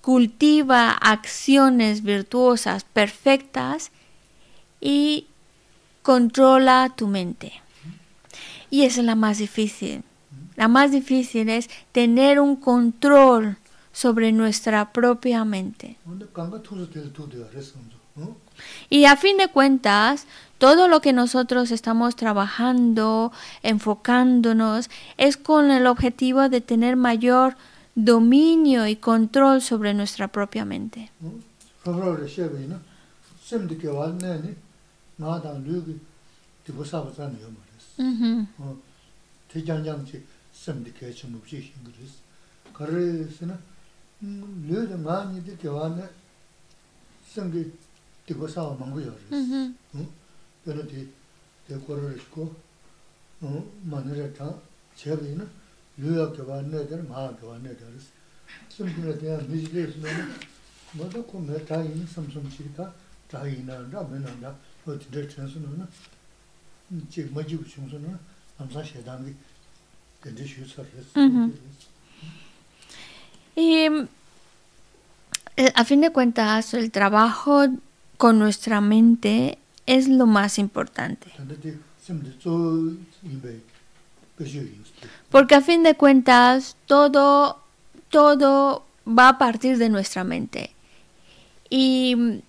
[0.00, 3.90] cultiva acciones virtuosas perfectas
[4.80, 5.26] y
[6.02, 7.52] controla tu mente.
[8.70, 10.02] Y esa es la más difícil.
[10.56, 13.56] La más difícil es tener un control
[13.92, 15.96] sobre nuestra propia mente.
[18.88, 20.26] Y a fin de cuentas,
[20.58, 27.56] todo lo que nosotros estamos trabajando, enfocándonos, es con el objetivo de tener mayor
[27.94, 31.10] dominio y control sobre nuestra propia mente.
[35.20, 35.94] ngā tāng lū kī
[36.64, 37.86] tīpū sāpa tsāna yō mā rēs.
[39.50, 40.20] Tī jāng jāng chī
[40.56, 42.14] sēm tī kē chī mūp chī xīng kī rēs.
[42.76, 43.56] Kā rēs na
[44.22, 46.06] lū kī ngā nī tī kē wā nē
[47.32, 47.64] sēm kī
[48.28, 49.68] tīpū sāpa māng yō rēs.
[50.64, 51.04] Pē nā tī
[51.68, 52.48] tē kō rēs kō
[53.92, 54.56] mā nē rē tāng
[54.96, 55.44] chē bī na
[56.00, 58.08] lū yā kē wā nē tē rē mā kē wā nē tē rēs.
[58.72, 60.16] Sēm kī rē tē yā mī jī rēs nā
[60.96, 62.88] mā tā kō mē tā yī sēm sēm chī tā
[63.30, 64.52] tā yī nā rā mē nā rā
[64.96, 65.86] na
[70.24, 70.86] na, shu sar.
[73.56, 73.86] Y
[75.74, 77.66] a fin de cuentas, el trabajo
[78.16, 81.32] con nuestra mente es lo más importante.
[85.30, 87.62] Porque a fin de cuentas todo,
[88.08, 90.74] todo va a partir de nuestra mente.
[91.68, 92.42] Y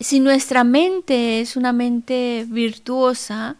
[0.00, 3.56] si nuestra mente es una mente virtuosa,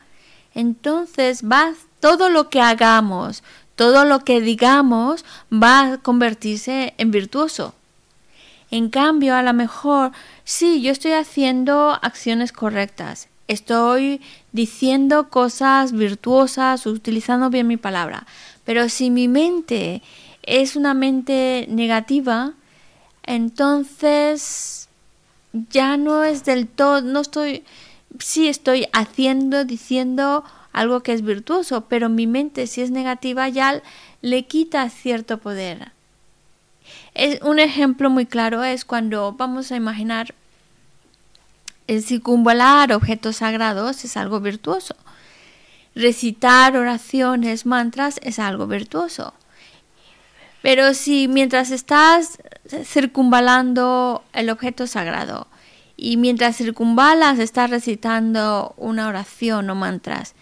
[0.55, 3.43] entonces va todo lo que hagamos,
[3.77, 7.75] todo lo que digamos va a convertirse en virtuoso.
[8.71, 10.13] En cambio, a lo mejor,
[10.45, 14.21] sí, yo estoy haciendo acciones correctas, estoy
[14.53, 18.27] diciendo cosas virtuosas, utilizando bien mi palabra.
[18.65, 20.03] Pero si mi mente
[20.43, 22.53] es una mente negativa,
[23.23, 24.84] entonces
[25.71, 27.65] ya no es del todo, no estoy,
[28.19, 33.81] sí estoy haciendo, diciendo algo que es virtuoso, pero mi mente si es negativa ya
[34.21, 35.93] le quita cierto poder.
[37.15, 40.35] Es, un ejemplo muy claro es cuando vamos a imaginar
[41.87, 44.97] el circunvalar objetos sagrados es algo virtuoso.
[45.95, 49.35] Recitar oraciones, mantras es algo virtuoso.
[50.65, 52.39] Pero si mientras estás
[52.85, 55.47] circunvalando el objeto sagrado
[55.95, 60.35] y mientras circunvalas estás recitando una oración o mantras,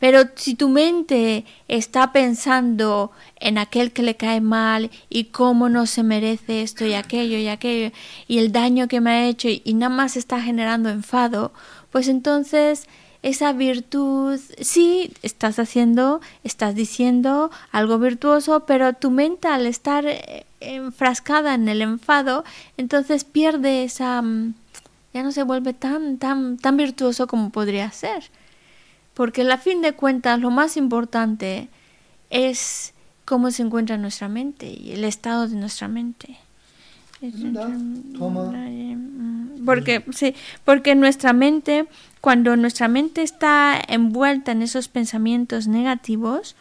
[0.00, 5.86] pero si tu mente está pensando en aquel que le cae mal y cómo no
[5.86, 7.94] se merece esto y aquello y aquello
[8.26, 11.52] y el daño que me ha hecho y, nada más está generando enfado,
[11.92, 12.88] pues entonces
[13.22, 20.46] esa virtud, sí, estás haciendo, estás diciendo algo virtuoso, pero tu mente al estar eh,
[20.60, 22.44] enfrascada en el enfado,
[22.76, 24.54] entonces pierde esa, mm,
[25.14, 28.30] ya no se vuelve tan, tan, tan virtuoso como podría ser.
[29.14, 31.68] Porque a fin de cuentas lo más importante
[32.30, 32.94] es
[33.24, 36.38] cómo se encuentra nuestra mente y el estado de nuestra mente.
[39.64, 41.86] Porque, sí, porque nuestra mente,
[42.20, 46.56] cuando nuestra mente está envuelta en esos pensamientos negativos,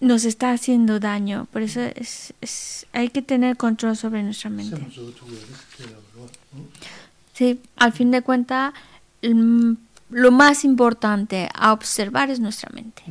[0.00, 1.46] nos está haciendo daño.
[1.52, 4.80] Por eso es, es, hay que tener control sobre nuestra mente.
[7.34, 8.74] Sí, al fin de cuentas,
[9.22, 13.02] lo más importante a observar es nuestra mente.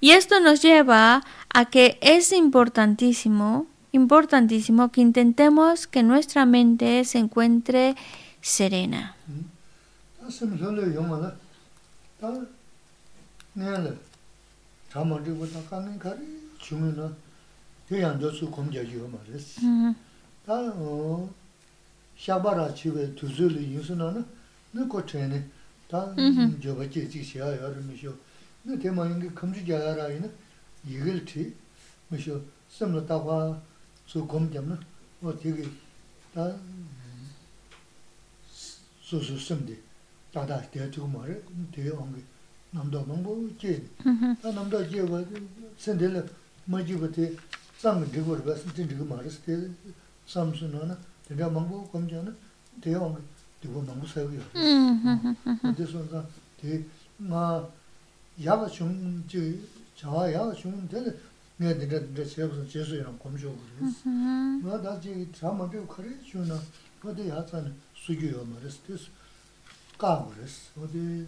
[0.00, 1.22] Y esto nos lleva
[1.52, 7.96] a que es importantísimo, importantísimo que intentemos que nuestra mente se encuentre
[8.40, 9.16] serena.
[12.20, 12.28] tā
[32.70, 32.94] sēm
[34.10, 34.76] su gom jamna,
[35.22, 35.68] o tiki
[36.34, 36.58] ta
[39.00, 39.80] su su simdi,
[40.32, 41.34] tata tiga tiga maari,
[41.70, 42.24] tiga ongi
[42.72, 43.80] namda mangbo jee.
[44.42, 44.90] Ta namda mm-hmm.
[44.92, 45.22] jee wa
[45.76, 46.24] sendele
[46.64, 47.36] ma jiba te
[47.80, 49.70] zang dhigo riba sinti dhigo maari, te
[50.26, 50.96] samsu nana,
[51.26, 52.34] tiga mangbo gom jamna,
[52.80, 53.22] tiga ongi
[53.60, 54.42] dhigo mangbo sayo yo.
[55.76, 56.26] Te son zang,
[56.60, 56.84] te
[57.16, 58.44] nga mm-hmm.
[58.44, 59.22] yaba chung,
[59.94, 61.14] jawa yaba chung, tele
[61.60, 63.96] nga dhinda dhinda xeabsa jesu yana kumsho kuris.
[64.64, 66.56] Nga dhaji dhamma dhiyo kari xio na
[67.04, 69.10] wade yatsana sugyo yo maris, tis
[69.98, 71.26] kaa kuris, wade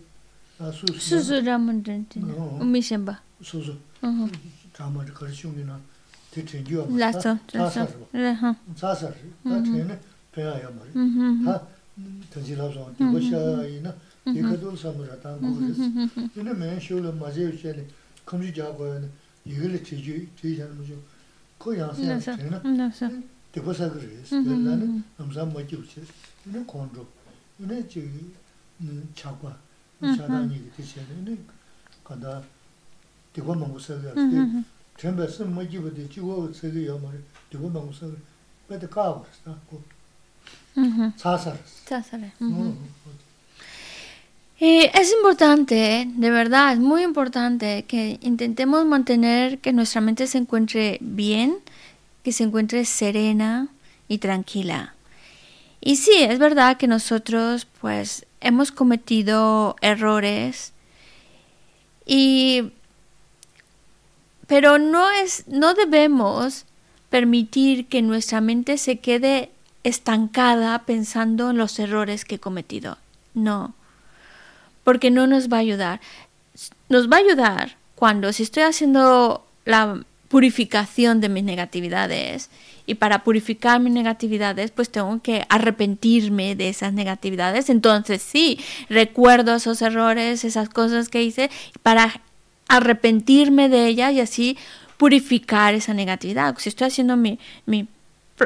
[0.72, 1.00] susu.
[1.00, 2.16] Susu dhamma dhinda,
[2.60, 3.14] umi shenpa.
[3.42, 5.78] Susu, dhamma dhiyo kari xio na
[6.30, 8.06] ti tengi yo maris, ta sasarwa,
[8.74, 9.12] sasar,
[9.44, 9.96] ta teni
[10.32, 10.96] peya yo maris,
[11.44, 11.60] ta
[12.32, 13.92] tenji labsa dhiyo xia ina,
[14.24, 15.76] dhikadol samura dhamma kuris.
[16.32, 17.84] Dhinda men xio la mazeyo xia ni
[18.24, 19.08] kumsho jaa goya ni,
[19.46, 20.96] yuyuli tiju, tiju jan mujo,
[21.58, 22.60] ko yansi yansi tena,
[23.52, 26.08] dekho saga reyes, lani amsa moji uchis,
[26.46, 27.06] yune kondro,
[27.60, 28.32] yune chigi
[29.14, 29.52] chakwa,
[30.00, 31.36] chada nigi tishen, yune
[32.04, 32.42] kanda
[33.34, 34.64] dekho mangu saga yasi,
[34.96, 38.16] tenba san moji wade jigo saga yamari, dekho mangu saga,
[38.68, 39.82] wade kaa warsa, ko,
[41.16, 41.60] tsasa rasa.
[41.84, 42.44] Tsasa rasa.
[44.62, 50.28] Nō, Eh, es importante, de verdad, es muy importante que intentemos mantener que nuestra mente
[50.28, 51.56] se encuentre bien,
[52.22, 53.68] que se encuentre serena
[54.06, 54.94] y tranquila.
[55.80, 60.72] Y sí, es verdad que nosotros pues hemos cometido errores
[62.06, 62.70] y
[64.46, 66.66] pero no es no debemos
[67.10, 69.50] permitir que nuestra mente se quede
[69.82, 72.98] estancada pensando en los errores que he cometido.
[73.34, 73.74] No
[74.84, 76.00] porque no nos va a ayudar.
[76.88, 82.48] Nos va a ayudar cuando si estoy haciendo la purificación de mis negatividades
[82.86, 87.70] y para purificar mis negatividades pues tengo que arrepentirme de esas negatividades.
[87.70, 88.58] Entonces sí,
[88.88, 91.50] recuerdo esos errores, esas cosas que hice
[91.82, 92.20] para
[92.68, 94.58] arrepentirme de ellas y así
[94.96, 96.56] purificar esa negatividad.
[96.58, 97.86] Si estoy haciendo mi, mi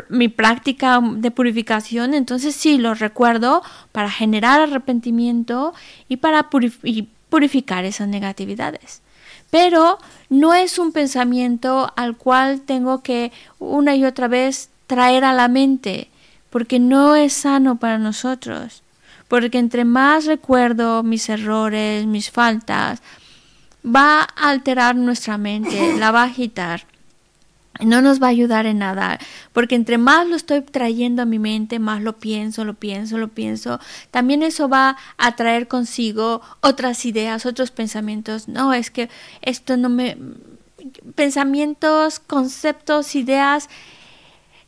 [0.09, 5.75] mi práctica de purificación, entonces sí lo recuerdo para generar arrepentimiento
[6.09, 9.03] y para purificar esas negatividades.
[9.51, 15.33] Pero no es un pensamiento al cual tengo que una y otra vez traer a
[15.33, 16.09] la mente,
[16.51, 18.83] porque no es sano para nosotros.
[19.29, 23.03] Porque entre más recuerdo mis errores, mis faltas,
[23.85, 26.87] va a alterar nuestra mente, la va a agitar
[27.81, 29.19] no nos va a ayudar en nada,
[29.53, 33.29] porque entre más lo estoy trayendo a mi mente, más lo pienso, lo pienso, lo
[33.29, 38.49] pienso, también eso va a traer consigo otras ideas, otros pensamientos.
[38.49, 39.09] No, es que
[39.43, 40.17] esto no me...
[41.15, 43.69] pensamientos, conceptos, ideas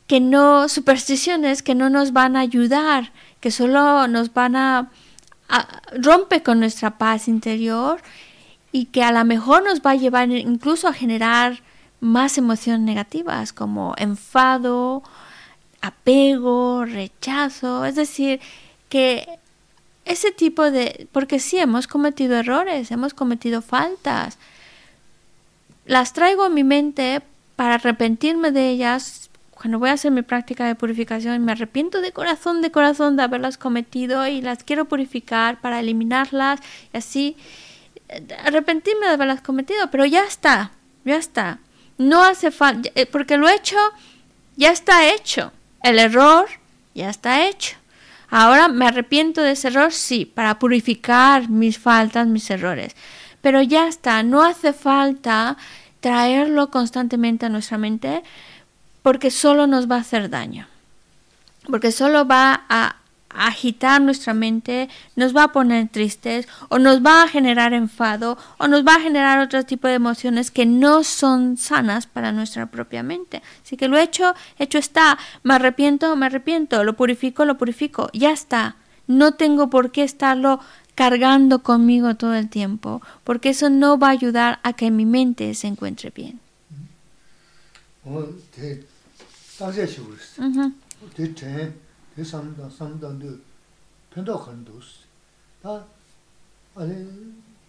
[0.07, 4.91] que no, supersticiones que no nos van a ayudar, que solo nos van a,
[5.47, 8.01] a rompe con nuestra paz interior
[8.71, 11.61] y que a lo mejor nos va a llevar incluso a generar
[11.99, 15.03] más emociones negativas como enfado,
[15.81, 18.39] apego, rechazo, es decir,
[18.89, 19.39] que
[20.05, 21.07] ese tipo de...
[21.11, 24.37] porque sí, hemos cometido errores, hemos cometido faltas,
[25.85, 27.21] las traigo en mi mente
[27.55, 29.29] para arrepentirme de ellas.
[29.51, 33.23] Cuando voy a hacer mi práctica de purificación, me arrepiento de corazón, de corazón de
[33.23, 36.61] haberlas cometido y las quiero purificar para eliminarlas
[36.93, 37.37] y así
[38.45, 40.71] arrepentirme de haberlas cometido, pero ya está,
[41.05, 41.59] ya está.
[41.99, 43.77] No hace falta, porque lo hecho
[44.55, 45.51] ya está hecho.
[45.83, 46.47] El error
[46.95, 47.77] ya está hecho.
[48.29, 52.95] Ahora me arrepiento de ese error, sí, para purificar mis faltas, mis errores.
[53.41, 55.57] Pero ya está, no hace falta
[55.99, 58.23] traerlo constantemente a nuestra mente
[59.01, 60.67] porque solo nos va a hacer daño.
[61.67, 62.95] Porque solo va a
[63.29, 68.67] agitar nuestra mente, nos va a poner tristes o nos va a generar enfado o
[68.67, 73.03] nos va a generar otro tipo de emociones que no son sanas para nuestra propia
[73.03, 73.41] mente.
[73.63, 78.31] Así que lo hecho, hecho está, me arrepiento, me arrepiento, lo purifico, lo purifico, ya
[78.31, 78.75] está.
[79.07, 80.59] No tengo por qué estarlo
[80.95, 85.53] cargando conmigo todo el tiempo, porque eso no va a ayudar a que mi mente
[85.53, 86.39] se encuentre bien.
[92.19, 93.37] 이 삼단 삼단도
[94.11, 95.05] 편도 간도스
[95.63, 95.85] 다
[96.75, 97.07] 아니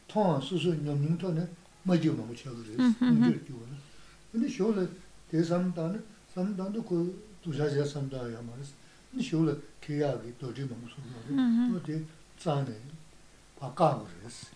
[0.09, 1.47] 통 수수 냠냠 통에
[1.85, 3.61] 맞지 뭐 쳐도 돼 이제 기원
[4.33, 4.91] 근데 쇼를
[5.31, 6.03] 대삼단
[6.35, 8.73] 삼단도 그 두자자 삼다야 말이지
[9.13, 12.05] 근데 쇼를 계약이 도지 뭐 무슨 거 도지
[12.37, 12.75] 자네
[13.61, 14.49] 바까고 그랬어.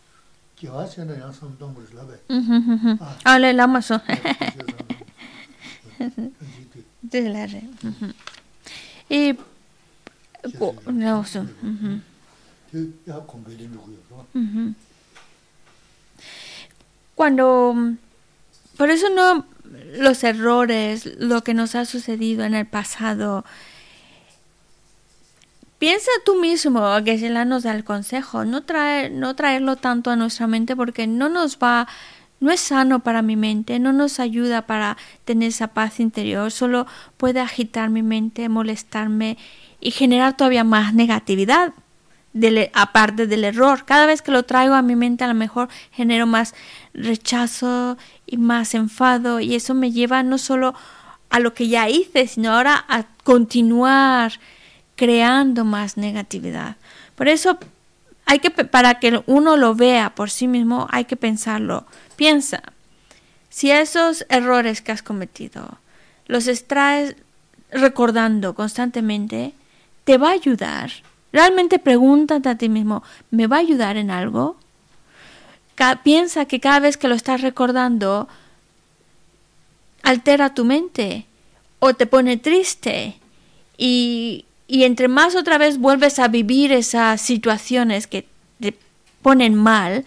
[0.57, 2.15] 기와세는 양 삼동 그러지 라베
[3.25, 3.39] 아.
[3.39, 4.23] 레라마서 ཁས
[6.03, 6.33] ཁས ཁས
[7.11, 8.15] ཁས ཁས ཁས
[9.09, 9.54] ཁས
[17.15, 17.95] Cuando,
[18.77, 19.47] por eso no
[19.99, 23.45] los errores, lo que nos ha sucedido en el pasado,
[25.79, 30.11] piensa tú mismo, que se la nos da el consejo, no, traer, no traerlo tanto
[30.11, 31.87] a nuestra mente porque no nos va,
[32.45, 36.87] no es sano para mi mente, no nos ayuda para tener esa paz interior, solo
[37.17, 39.39] puede agitar mi mente, molestarme
[39.81, 41.73] y generar todavía más negatividad,
[42.75, 43.87] aparte del error.
[43.87, 46.55] Cada vez que lo traigo a mi mente a lo mejor genero más
[46.93, 50.75] rechazo y más enfado y eso me lleva no solo
[51.31, 54.33] a lo que ya hice, sino ahora a continuar
[54.97, 56.77] creando más negatividad.
[57.15, 57.59] Por eso
[58.27, 61.87] hay que para que uno lo vea por sí mismo, hay que pensarlo.
[62.17, 62.63] Piensa,
[63.49, 65.79] si esos errores que has cometido
[66.27, 67.17] los extraes
[67.71, 69.53] recordando constantemente,
[70.05, 70.91] ¿Te va a ayudar?
[71.33, 74.57] Realmente pregúntate a ti mismo, ¿me va a ayudar en algo?
[76.05, 78.29] piensa que cada vez que lo estás recordando,
[80.05, 81.27] altera tu mente
[81.81, 83.19] o te pone triste
[83.77, 88.27] y, y entre más otra vez vuelves a vivir esas situaciones que
[88.61, 88.77] te
[89.23, 90.05] ponen mal,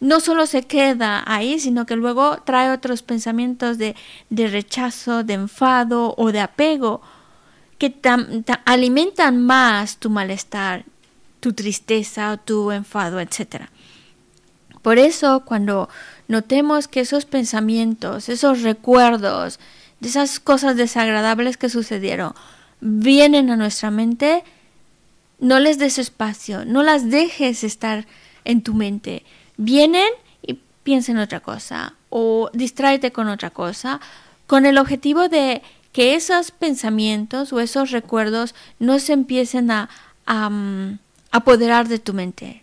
[0.00, 3.96] no solo se queda ahí, sino que luego trae otros pensamientos de,
[4.30, 7.00] de rechazo, de enfado o de apego
[7.78, 7.94] que
[8.64, 10.84] alimentan más tu malestar,
[11.40, 13.66] tu tristeza, tu enfado, etc.
[14.82, 15.88] Por eso, cuando
[16.26, 19.60] notemos que esos pensamientos, esos recuerdos,
[20.00, 22.34] esas cosas desagradables que sucedieron,
[22.80, 24.44] vienen a nuestra mente,
[25.38, 28.06] no les des espacio, no las dejes estar
[28.44, 29.24] en tu mente.
[29.56, 30.08] Vienen
[30.42, 34.00] y piensa en otra cosa o distráete con otra cosa,
[34.46, 39.88] con el objetivo de que esos pensamientos o esos recuerdos no se empiecen a,
[41.30, 42.62] apoderar de tu mente.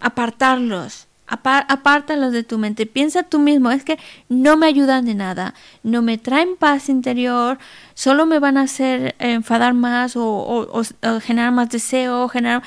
[0.00, 2.86] Apartarlos, apártalos de tu mente.
[2.86, 3.98] Piensa tú mismo, es que
[4.28, 7.58] no me ayudan de nada, no me traen paz interior,
[7.94, 10.82] solo me van a hacer enfadar más o,
[11.22, 12.62] generar más deseo, generar...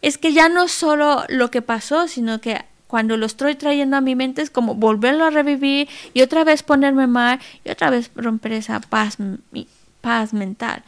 [0.00, 4.00] Es que ya no solo lo que pasó, sino que cuando lo estoy trayendo a
[4.00, 8.10] mi mente es como volverlo a revivir y otra vez ponerme mal y otra vez
[8.14, 9.18] romper esa paz,
[10.00, 10.84] paz mental.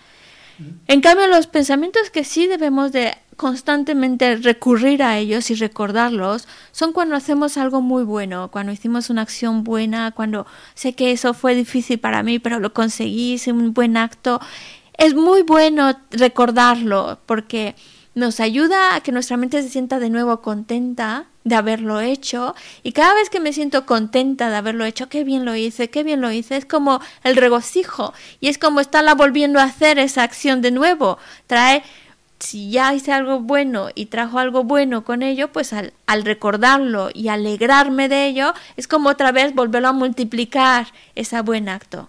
[0.86, 6.92] En cambio, los pensamientos que sí debemos de constantemente recurrir a ellos y recordarlos son
[6.92, 11.54] cuando hacemos algo muy bueno, cuando hicimos una acción buena, cuando sé que eso fue
[11.54, 14.42] difícil para mí, pero lo conseguí, hice un buen acto.
[14.92, 17.76] Es muy bueno recordarlo porque
[18.14, 22.54] nos ayuda a que nuestra mente se sienta de nuevo contenta de haberlo hecho.
[22.82, 26.02] Y cada vez que me siento contenta de haberlo hecho, qué bien lo hice, qué
[26.02, 28.12] bien lo hice, es como el regocijo.
[28.38, 31.82] Y es como estarla volviendo a hacer esa acción de nuevo, trae,
[32.40, 37.10] si ya hice algo bueno y trajo algo bueno con ello, pues al, al recordarlo
[37.14, 42.08] y alegrarme de ello, es como otra vez volverlo a multiplicar ese buen acto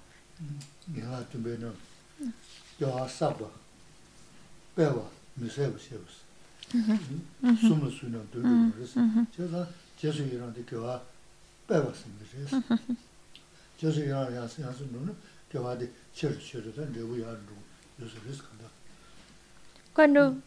[19.93, 20.37] cuando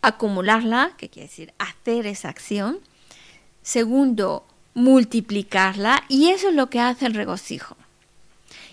[0.01, 2.79] Acumularla, que quiere decir hacer esa acción.
[3.65, 7.75] Segundo, multiplicarla y eso es lo que hace el regocijo.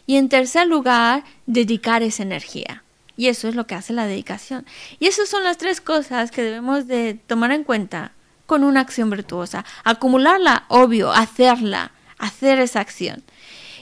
[0.07, 2.85] Y en tercer lugar, dedicar esa energía.
[3.17, 4.67] Y eso es lo que hace la dedicación.
[5.01, 8.13] Y esas son las tres cosas que debemos de tomar en cuenta
[8.45, 9.65] con una acción virtuosa.
[9.83, 13.23] Acumularla, obvio, hacerla, hacer esa acción.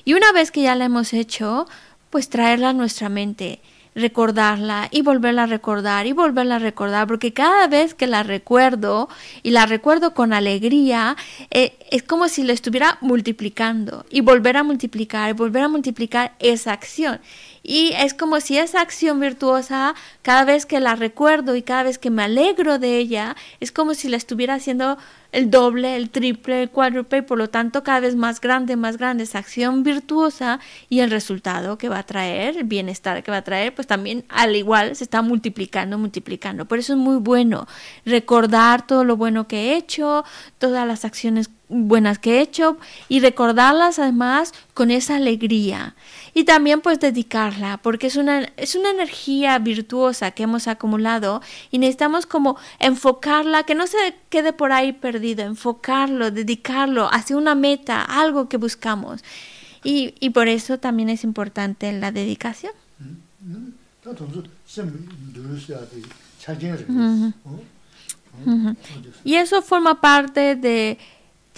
[0.05, 1.67] Y una vez que ya la hemos hecho,
[2.11, 3.61] pues traerla a nuestra mente
[3.95, 9.09] recordarla y volverla a recordar y volverla a recordar, porque cada vez que la recuerdo
[9.43, 11.17] y la recuerdo con alegría,
[11.51, 16.35] eh, es como si la estuviera multiplicando y volver a multiplicar y volver a multiplicar
[16.39, 17.21] esa acción.
[17.63, 21.99] Y es como si esa acción virtuosa, cada vez que la recuerdo y cada vez
[21.99, 24.97] que me alegro de ella, es como si la estuviera haciendo
[25.33, 28.97] el doble, el triple, el cuádruple, y por lo tanto cada vez más grande, más
[28.97, 33.39] grande esa acción virtuosa y el resultado que va a traer, el bienestar que va
[33.39, 36.65] a traer, pues también al igual se está multiplicando, multiplicando.
[36.67, 37.67] Por eso es muy bueno
[38.05, 40.25] recordar todo lo bueno que he hecho,
[40.59, 42.79] todas las acciones buenas que he hecho
[43.09, 45.95] y recordarlas además con esa alegría
[46.35, 51.79] y también pues dedicarla porque es una, es una energía virtuosa que hemos acumulado y
[51.79, 53.97] necesitamos como enfocarla, que no se
[54.29, 59.23] quede por ahí perdido, enfocarlo, dedicarlo hacia una meta, algo que buscamos.
[59.83, 62.73] Y, y por eso también es importante la dedicación.
[69.25, 70.99] Y eso forma parte de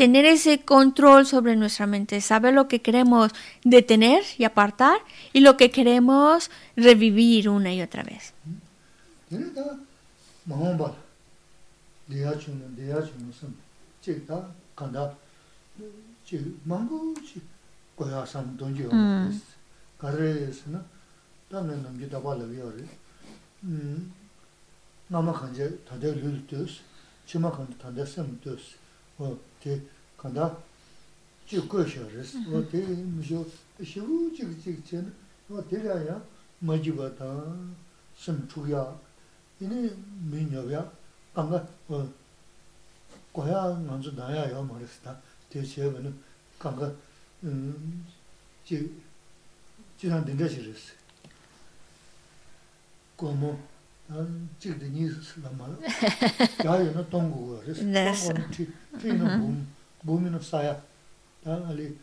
[0.02, 3.30] tener ese control sobre nuestra mente, saber lo que queremos
[3.62, 4.98] detener y apartar
[5.32, 8.34] y lo que queremos revivir una y otra vez.
[29.62, 29.80] 제
[30.16, 30.58] 간다
[31.46, 33.46] 죽고셔 그래서 뭐 되게 무슨
[33.84, 35.14] 시우 지지 전
[35.70, 36.20] 되려야
[36.58, 37.54] 마지바다
[38.16, 38.98] 심투야
[39.60, 39.88] 이니
[40.30, 40.90] 민여야
[41.32, 42.08] 방가 어
[43.30, 46.18] 고야 먼저 나야요 말했다 대체는
[46.58, 46.92] 강가
[47.44, 49.00] 음지
[49.96, 50.94] 지난 된다 싫었어
[53.14, 53.71] 고모
[54.58, 55.10] chigde nyi
[55.42, 55.68] lama
[56.64, 58.66] yayo na tongu go res, tongu ti,
[58.98, 59.66] ti na bum,
[60.02, 60.80] bumi na saya,
[61.42, 61.96] ta ali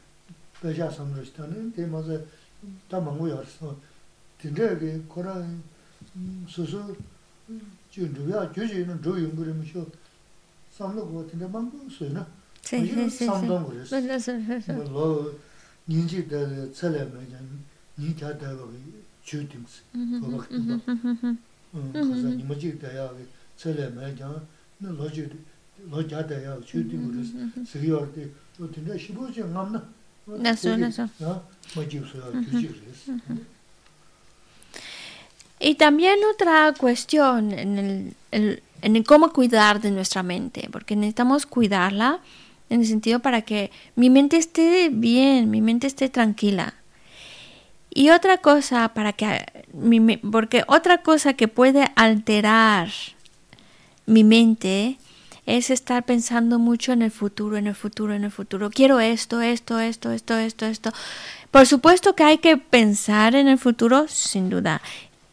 [0.61, 2.25] pesha samrish ta ne, te ma se
[2.87, 3.79] ta mangu yar so,
[4.37, 5.45] tinte ge kora
[6.47, 6.95] susu
[7.89, 9.89] chi dhruya, gyuji na dhru yungu rima shio,
[10.69, 12.25] samlo go tinte mangu suyo na,
[12.61, 13.91] samdong go res,
[14.91, 15.33] lo
[15.87, 17.63] nyinji de tsele me jan,
[17.97, 19.81] nyi kya dago ge chu tingsi,
[35.59, 42.19] Y también otra cuestión en el, en cómo cuidar de nuestra mente, porque necesitamos cuidarla
[42.69, 46.75] en el sentido para que mi mente esté bien, mi mente esté tranquila.
[47.91, 49.45] Y otra cosa para que
[50.29, 52.89] porque otra cosa que puede alterar
[54.05, 54.97] mi mente
[55.45, 58.69] es estar pensando mucho en el futuro, en el futuro, en el futuro.
[58.69, 60.91] Quiero esto, esto, esto, esto, esto, esto.
[61.49, 64.81] Por supuesto que hay que pensar en el futuro, sin duda.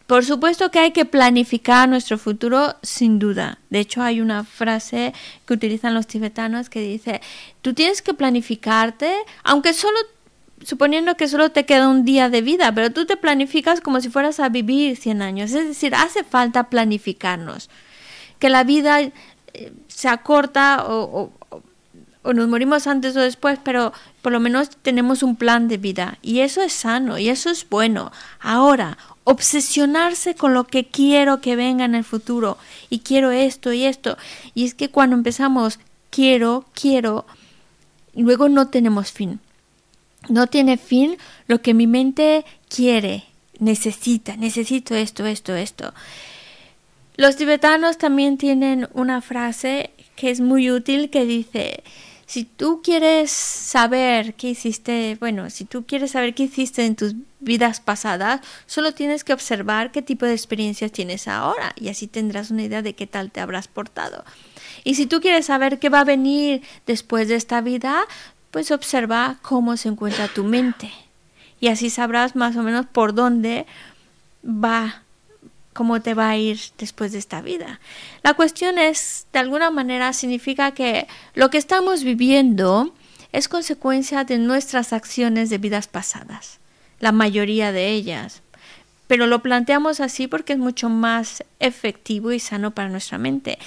[0.07, 3.59] Por supuesto que hay que planificar nuestro futuro, sin duda.
[3.71, 5.13] De hecho, hay una frase
[5.45, 7.21] que utilizan los tibetanos que dice,
[7.61, 9.13] tú tienes que planificarte,
[9.43, 9.99] aunque solo,
[10.65, 14.09] suponiendo que solo te queda un día de vida, pero tú te planificas como si
[14.09, 15.53] fueras a vivir 100 años.
[15.53, 17.71] Es decir, hace falta planificarnos.
[18.39, 19.01] Que la vida
[19.89, 21.33] se acorta o,
[22.25, 26.41] nos morimos antes o después, pero por lo menos tenemos un plan de vida y
[26.41, 28.11] eso es sano y eso es bueno.
[28.41, 32.59] Ahora, obsesionarse con lo que quiero que venga en el futuro
[32.91, 34.17] y quiero esto y esto.
[34.55, 35.79] Y es que cuando empezamos
[36.11, 37.27] quiero, quiero,
[38.15, 39.41] luego no tenemos fin.
[40.29, 41.17] No tiene fin
[41.47, 43.25] lo que mi mente quiere,
[43.59, 45.95] necesita, necesito esto, esto, esto.
[47.17, 51.83] Los tibetanos también tienen una frase que es muy útil que dice,
[52.27, 57.15] si tú quieres saber qué hiciste, bueno, si tú quieres saber qué hiciste en tus
[57.39, 62.51] vidas pasadas, solo tienes que observar qué tipo de experiencias tienes ahora y así tendrás
[62.51, 64.25] una idea de qué tal te habrás portado.
[64.83, 68.05] Y si tú quieres saber qué va a venir después de esta vida,
[68.57, 70.91] pues observa cómo se encuentra tu mente
[71.61, 73.67] y así sabrás más o menos por dónde
[74.43, 75.03] va
[75.75, 77.81] cómo te va a ir después de esta vida.
[78.23, 82.95] La cuestión es, de alguna manera, significa que lo que estamos viviendo
[83.31, 86.59] es consecuencia de nuestras acciones de vidas pasadas,
[86.99, 88.41] la mayoría de ellas.
[89.07, 93.59] Pero lo planteamos así porque es mucho más efectivo y sano para nuestra mente.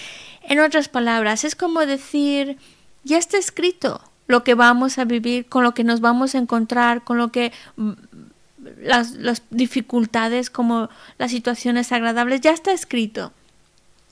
[0.42, 2.58] En otras palabras, es como decir,
[3.04, 7.04] ya está escrito lo que vamos a vivir, con lo que nos vamos a encontrar,
[7.04, 7.94] con lo que mm,
[8.84, 10.88] las, las dificultades como
[11.18, 13.34] las situaciones agradables, ya está escrito.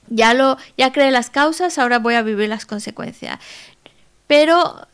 [0.08, 3.38] Ya lo, ya creé las causas, ahora voy a vivir las consecuencias.
[4.26, 4.88] Pero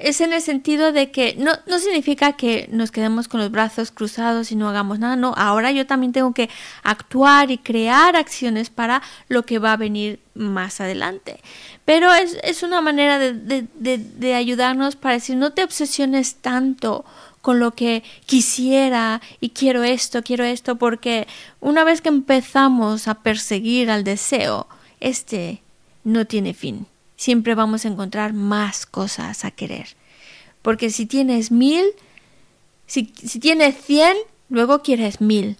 [0.00, 3.90] es en el sentido de que no, no significa que nos quedemos con los brazos
[3.90, 6.48] cruzados y no hagamos nada, no, ahora yo también tengo que
[6.82, 11.40] actuar y crear acciones para lo que va a venir más adelante.
[11.84, 16.36] Pero es, es una manera de, de, de, de ayudarnos para decir, no te obsesiones
[16.36, 17.04] tanto
[17.40, 21.26] con lo que quisiera y quiero esto, quiero esto, porque
[21.60, 24.68] una vez que empezamos a perseguir al deseo,
[25.00, 25.62] este
[26.04, 26.86] no tiene fin.
[27.22, 29.86] Siempre vamos a encontrar más cosas a querer.
[30.60, 31.84] Porque si tienes mil,
[32.88, 34.16] si, si tienes cien,
[34.48, 35.56] luego quieres mil.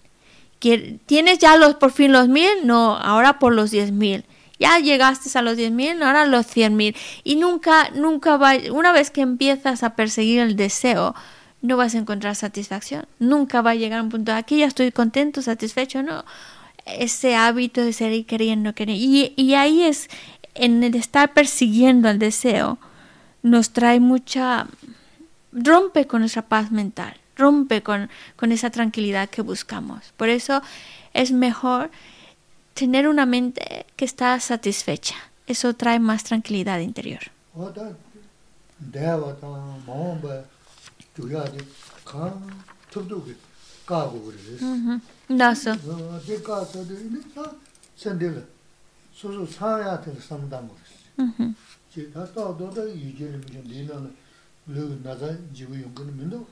[0.58, 2.50] ¿Tienes ya los, por fin los mil?
[2.64, 4.24] No, ahora por los diez mil.
[4.58, 6.96] Ya llegaste a los diez mil, ahora los cien mil.
[7.22, 11.14] Y nunca, nunca va, una vez que empiezas a perseguir el deseo,
[11.60, 13.06] no vas a encontrar satisfacción.
[13.20, 16.24] Nunca va a llegar a un punto, aquí ya estoy contento, satisfecho, no.
[16.86, 19.04] Ese hábito de seguir queriendo, queriendo.
[19.04, 20.08] Y, y ahí es,
[20.54, 22.78] en el estar persiguiendo el deseo,
[23.42, 24.66] nos trae mucha...
[25.52, 30.12] rompe con nuestra paz mental, rompe con, con esa tranquilidad que buscamos.
[30.16, 30.62] Por eso
[31.12, 31.90] es mejor
[32.74, 35.16] tener una mente que está satisfecha.
[35.46, 37.20] Eso trae más tranquilidad interior.
[41.14, 41.44] 주야
[49.21, 51.53] 소소 사야 될 상담 그랬어
[51.91, 54.15] 제가 또 너도 이제는 좀 되는
[54.65, 56.47] 그 나자 지구 연구는 민도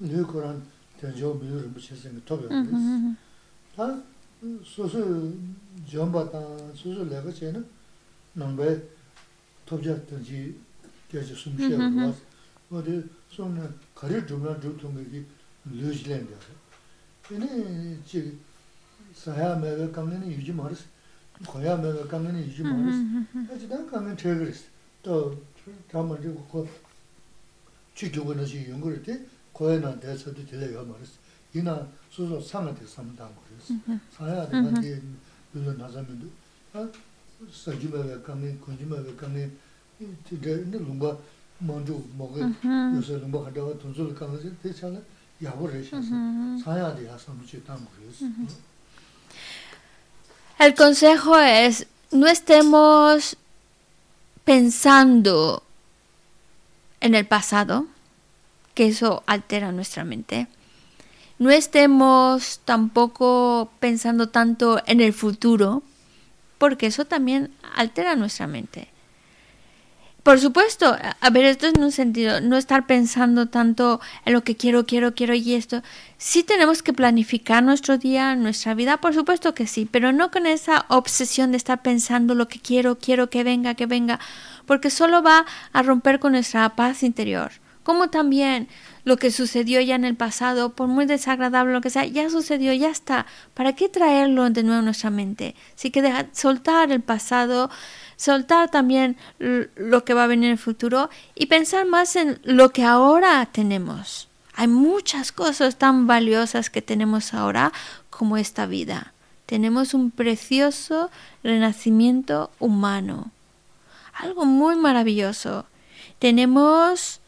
[0.00, 0.62] 르코란
[1.00, 2.48] 전조 미르 무치생 토베
[3.74, 4.02] 다
[4.64, 5.32] 소소
[5.90, 6.38] 점바다
[6.74, 7.66] 소소 내가 쟤는
[8.34, 8.82] 넘베
[9.64, 10.58] 톱자든지
[11.08, 12.12] 계속 숨쉬어 봐
[12.70, 15.24] 어디 손은 가려 두면 두통 게
[15.70, 16.34] 류지랜드.
[17.32, 18.36] 얘네 지
[19.14, 20.82] 사야 매가 강내는 유지 말았어.
[21.46, 22.98] 거야 매가 강내는 유지 말았어.
[23.48, 24.64] 하지만 강내 퇴그랬어.
[25.02, 25.36] 또
[25.90, 26.68] 담아지 고
[27.94, 29.20] 지교원의 지 연구를 때
[29.52, 31.12] 거야나 대서도 들려가 말았어.
[31.54, 33.74] 이나 소소 상한테 삼다 그랬어.
[34.10, 35.00] 사야 되는 게
[35.52, 36.26] 물론 나자면도
[36.72, 36.88] 아
[37.52, 39.48] 사주매가 강내 군주매가 강내
[40.00, 41.16] 이제 뭔가
[50.59, 53.37] El consejo es, no estemos
[54.43, 55.63] pensando
[56.99, 57.87] en el pasado,
[58.73, 60.47] que eso altera nuestra mente.
[61.37, 65.81] No estemos tampoco pensando tanto en el futuro,
[66.57, 68.88] porque eso también altera nuestra mente.
[70.29, 74.43] Por supuesto, a ver, esto es en un sentido, no estar pensando tanto en lo
[74.43, 75.81] que quiero, quiero, quiero y esto.
[76.19, 80.45] Sí tenemos que planificar nuestro día, nuestra vida, por supuesto que sí, pero no con
[80.45, 84.19] esa obsesión de estar pensando lo que quiero, quiero que venga, que venga,
[84.67, 87.51] porque solo va a romper con nuestra paz interior.
[87.81, 88.67] Como también
[89.05, 92.71] lo que sucedió ya en el pasado, por muy desagradable lo que sea, ya sucedió,
[92.73, 93.25] ya está.
[93.55, 95.55] ¿Para qué traerlo de nuevo a nuestra mente?
[95.73, 97.71] Así que dejar, soltar el pasado,
[98.19, 102.71] soltar también lo que va a venir en el futuro y pensar más en lo
[102.71, 104.27] que ahora tenemos.
[104.55, 107.71] Hay muchas cosas tan valiosas que tenemos ahora
[108.09, 109.13] como esta vida.
[109.45, 111.09] Tenemos un precioso
[111.43, 113.31] renacimiento humano.
[114.13, 115.65] Algo muy maravilloso.
[116.19, 117.21] Tenemos,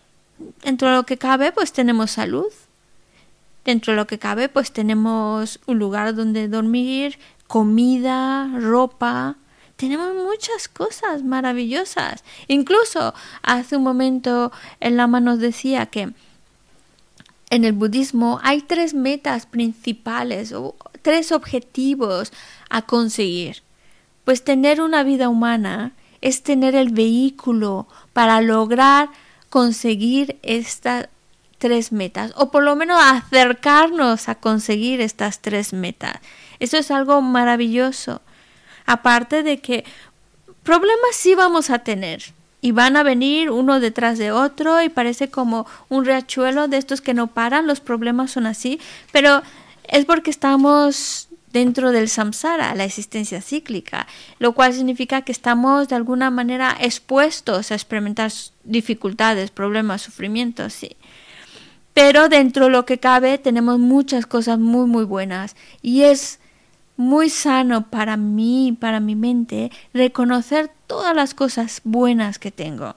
[0.62, 2.52] dentro de lo que cabe, pues tenemos salud.
[3.64, 9.38] Dentro de lo que cabe, pues tenemos un lugar donde dormir, comida, ropa,
[9.82, 12.24] tenemos muchas cosas maravillosas.
[12.48, 16.14] Incluso hace un momento el Lama nos decía que
[17.49, 22.32] en el budismo hay tres metas principales o tres objetivos
[22.70, 23.64] a conseguir.
[24.24, 29.10] Pues tener una vida humana es tener el vehículo para lograr
[29.49, 31.10] conseguir estas
[31.58, 36.20] tres metas o por lo menos acercarnos a conseguir estas tres metas.
[36.60, 38.22] Eso es algo maravilloso.
[38.86, 39.86] Aparte de que
[40.64, 45.30] problemas sí vamos a tener y van a venir uno detrás de otro y parece
[45.30, 48.80] como un riachuelo de estos que no paran, los problemas son así,
[49.12, 49.41] pero
[49.84, 54.08] es porque estamos dentro del samsara, la existencia cíclica,
[54.40, 58.32] lo cual significa que estamos de alguna manera expuestos a experimentar
[58.64, 60.95] dificultades, problemas, sufrimientos, sí.
[61.94, 66.40] Pero dentro de lo que cabe tenemos muchas cosas muy, muy buenas y es
[67.02, 72.95] muy sano para mí, para mi mente, reconocer todas las cosas buenas que tengo,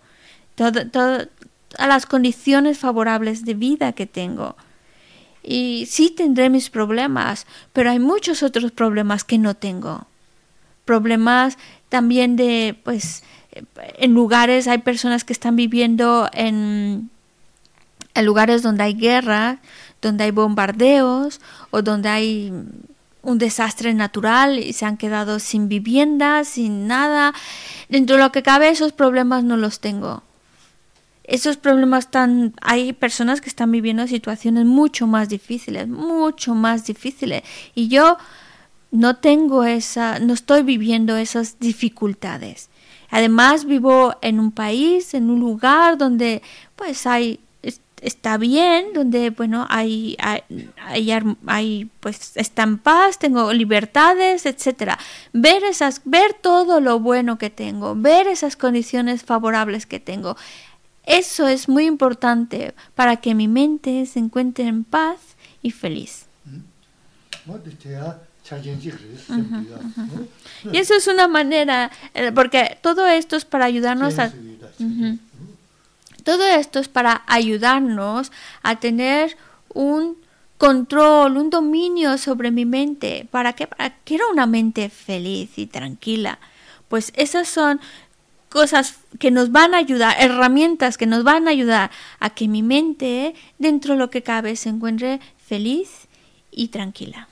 [0.54, 1.28] todas
[1.78, 4.56] las condiciones favorables de vida que tengo.
[5.42, 10.06] Y sí tendré mis problemas, pero hay muchos otros problemas que no tengo.
[10.84, 11.58] Problemas
[11.88, 13.24] también de, pues,
[13.98, 17.10] en lugares, hay personas que están viviendo en,
[18.14, 19.60] en lugares donde hay guerra,
[20.02, 21.40] donde hay bombardeos
[21.70, 22.52] o donde hay
[23.24, 27.34] un desastre natural y se han quedado sin vivienda, sin nada.
[27.88, 30.22] Dentro de lo que cabe, esos problemas no los tengo
[31.24, 37.42] esos problemas tan hay personas que están viviendo situaciones mucho más difíciles, mucho más difíciles
[37.74, 38.18] y yo
[38.90, 42.68] no tengo esa no estoy viviendo esas dificultades.
[43.10, 46.42] Además vivo en un país, en un lugar donde
[46.76, 47.40] pues hay
[48.04, 51.10] está bien, donde bueno, hay hay,
[51.46, 54.98] hay, pues está en paz, tengo libertades, etcétera.
[55.32, 60.36] Ver esas ver todo lo bueno que tengo, ver esas condiciones favorables que tengo.
[61.06, 65.18] Eso es muy importante para que mi mente se encuentre en paz
[65.62, 66.26] y feliz.
[70.72, 74.32] Y eso es una manera, eh, porque todo esto es para ayudarnos a...
[76.24, 78.32] Todo esto es para ayudarnos
[78.62, 79.36] a tener
[79.72, 80.16] un
[80.58, 83.28] control, un dominio sobre mi mente.
[83.30, 83.66] ¿Para qué?
[83.66, 86.38] Para que quiero una mente feliz y tranquila.
[86.88, 87.80] Pues esas son
[88.48, 91.90] cosas que nos van a ayudar, herramientas que nos van a ayudar
[92.20, 96.06] a que mi mente, dentro de lo que cabe, se encuentre feliz
[96.50, 97.28] y tranquila.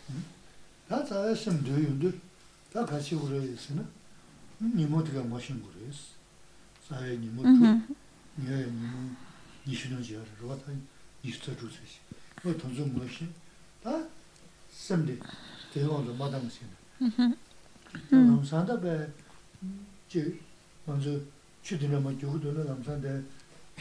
[20.88, 21.20] 먼저
[21.62, 23.24] 추드나 뭐 교도는 남산데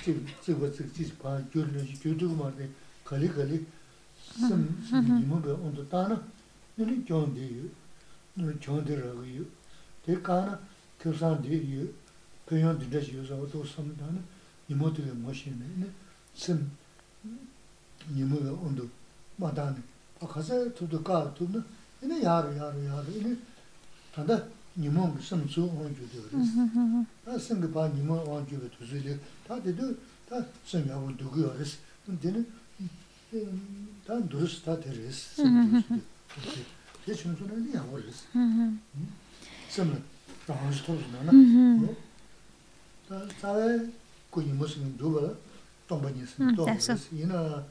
[0.02, 2.68] 지 지고 지 봐, 교르는 교도고 말데
[3.04, 3.64] 걸리 걸리
[4.20, 6.20] 심 심이모가 온도 따나
[6.74, 7.70] 너는 교인데
[8.34, 9.46] 너 교인들하고 유
[10.04, 10.58] 대가나
[10.98, 11.94] 교사한테 유
[12.44, 14.22] 표현 되지 요소 또 섬다는
[14.71, 15.85] nimo tuwe moshi me,
[16.33, 16.69] sim
[18.15, 18.89] nimo we ondu
[19.37, 19.81] madani.
[20.21, 21.61] A kasa tudu kaa tudu,
[22.01, 23.37] ine yaru yaru yaru, ine
[24.15, 26.23] tanda nimo sim su onju diyo
[27.25, 29.93] Ta sim ki pa nimo onju we tuzu diyo, ta dido,
[30.29, 31.77] ta sim ya ondu guyo res,
[32.07, 32.45] dine,
[34.05, 35.85] ta durus ta teres, sim durus
[36.55, 36.65] diyo.
[37.05, 38.23] Ye chunzu na ine yawo res.
[39.67, 39.97] Sim na,
[40.47, 41.87] rahansi tozu na na,
[43.09, 43.99] ta zawe,
[47.11, 47.63] Ina.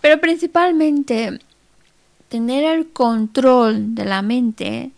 [0.00, 1.38] Pero principalmente
[2.28, 4.90] tener el control de la mente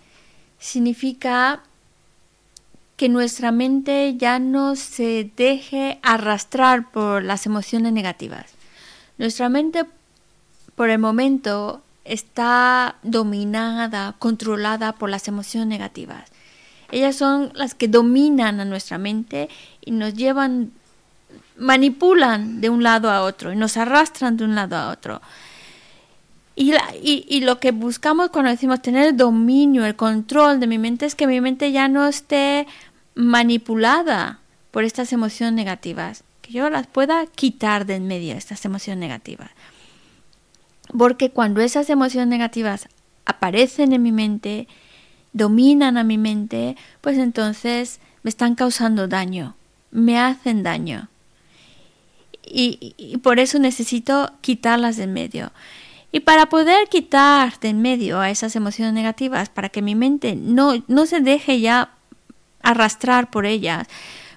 [0.59, 1.63] significa
[2.97, 8.60] que nuestra mente ya no se deje arrastrar por las emociones negativas.
[9.21, 9.85] Nuestra mente
[10.77, 16.31] por el momento está dominada, controlada por las emociones negativas.
[16.91, 19.51] Ellas son las que dominan a nuestra mente
[19.85, 20.73] y nos llevan,
[21.59, 25.21] manipulan de un lado a otro y nos arrastran de un lado a otro.
[26.57, 26.73] Y,
[27.03, 31.15] y, lo que buscamos cuando decimos tener el dominio, el control de mi mente es
[31.15, 32.67] que mi mente ya no esté
[33.15, 34.39] manipulada
[34.71, 39.51] por estas emociones negativas, yo las pueda quitar de en medio, estas emociones negativas.
[40.97, 42.89] Porque cuando esas emociones negativas
[43.24, 44.66] aparecen en mi mente,
[45.32, 49.55] dominan a mi mente, pues entonces me están causando daño,
[49.90, 51.09] me hacen daño.
[52.43, 55.52] Y, por eso necesito quitarlas de en medio.
[56.10, 60.35] Y para poder quitar de en medio a esas emociones negativas, para que mi mente
[60.35, 61.90] no, no se deje ya
[62.62, 63.86] arrastrar por ellas,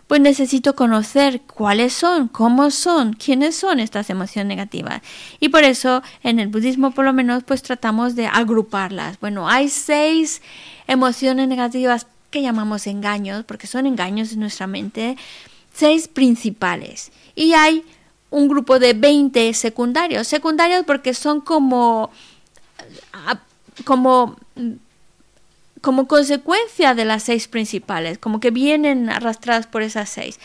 [0.07, 5.01] pues necesito conocer cuáles son, cómo son, quiénes son estas emociones negativas.
[5.39, 9.19] Y por eso en el budismo por lo menos pues tratamos de agruparlas.
[9.19, 10.41] Bueno, hay seis
[10.87, 15.15] emociones negativas que llamamos engaños, porque son engaños en nuestra mente,
[15.73, 17.11] seis principales.
[17.35, 17.85] Y hay
[18.31, 20.27] un grupo de 20 secundarios.
[20.27, 22.09] Secundarios porque son como,
[23.85, 24.35] como
[25.83, 30.39] como consecuencia de las seis principales, como que vienen arrastradas por esas seis.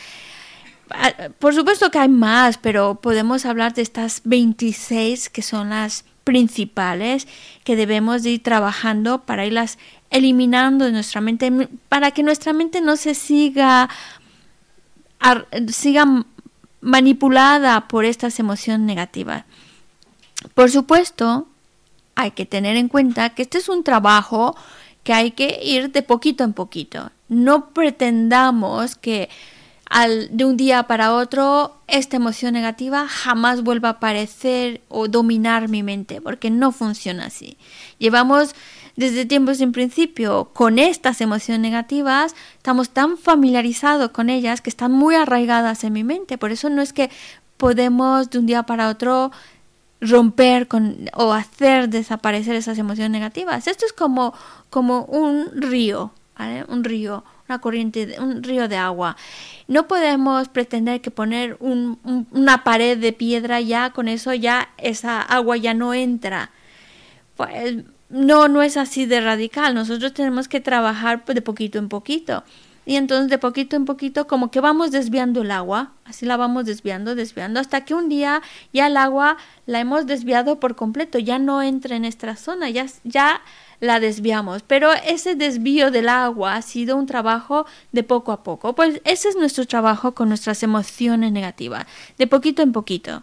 [0.91, 6.05] Ah, Por supuesto que hay más, pero podemos hablar de estas 26 que son las
[6.25, 7.29] principales
[7.63, 9.79] que debemos de ir trabajando para irlas
[10.11, 13.89] eliminando de nuestra mente, para que nuestra mente no se siga,
[15.69, 16.25] siga
[16.81, 19.45] manipulada por estas emociones negativas.
[20.55, 21.47] Por supuesto,
[22.17, 24.57] hay que tener en cuenta que este es un trabajo
[25.09, 27.11] que hay que ir de poquito en poquito.
[27.31, 29.31] No pretendamos que
[29.89, 35.71] al, de un día para otro esta emoción negativa jamás vuelva a aparecer o dominar
[35.71, 37.57] mi mente, porque no funciona así.
[37.97, 38.55] Llevamos
[38.97, 44.93] desde tiempos sin principio con estas emociones negativas, estamos tan familiarizados con ellas que están
[44.93, 46.37] muy arraigadas en mi mente.
[46.37, 47.09] Por eso no es que
[47.57, 49.33] podemos de un día para otro
[50.01, 53.67] romper con o hacer desaparecer esas emociones negativas.
[53.67, 54.35] Esto es como,
[54.71, 56.13] como un río.
[56.69, 59.17] Un río, una corriente, un río de agua.
[59.67, 64.69] No podemos pretender que poner un- un- una pared de piedra ya con eso ya
[64.79, 66.53] esa agua ya no entra.
[67.37, 69.75] Pues no, no es así de radical.
[69.75, 72.45] Nosotros tenemos que trabajar de poquito en poquito.
[72.89, 76.65] Y entonces de poquito en poquito como que vamos desviando el agua, así la vamos
[76.65, 78.41] desviando, desviando, hasta que un día
[78.73, 79.37] ya el agua
[79.67, 83.43] la hemos desviado por completo, ya no entra en nuestra zona, ya, ya
[83.81, 84.63] la desviamos.
[84.63, 88.75] Pero ese desvío del agua ha sido un trabajo de poco a poco.
[88.75, 91.85] Pues ese es nuestro trabajo con nuestras emociones negativas,
[92.17, 93.23] de poquito en poquito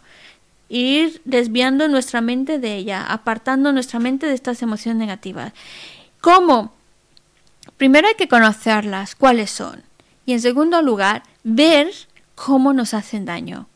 [0.70, 5.54] ir desviando nuestra mente de ella, apartando nuestra mente de estas emociones negativas.
[6.22, 6.75] ¿Cómo?
[7.78, 9.84] Primero hay que conocerlas, cuáles son.
[10.26, 11.92] Y en segundo lugar, ver
[12.36, 13.68] cómo nos hacen daño.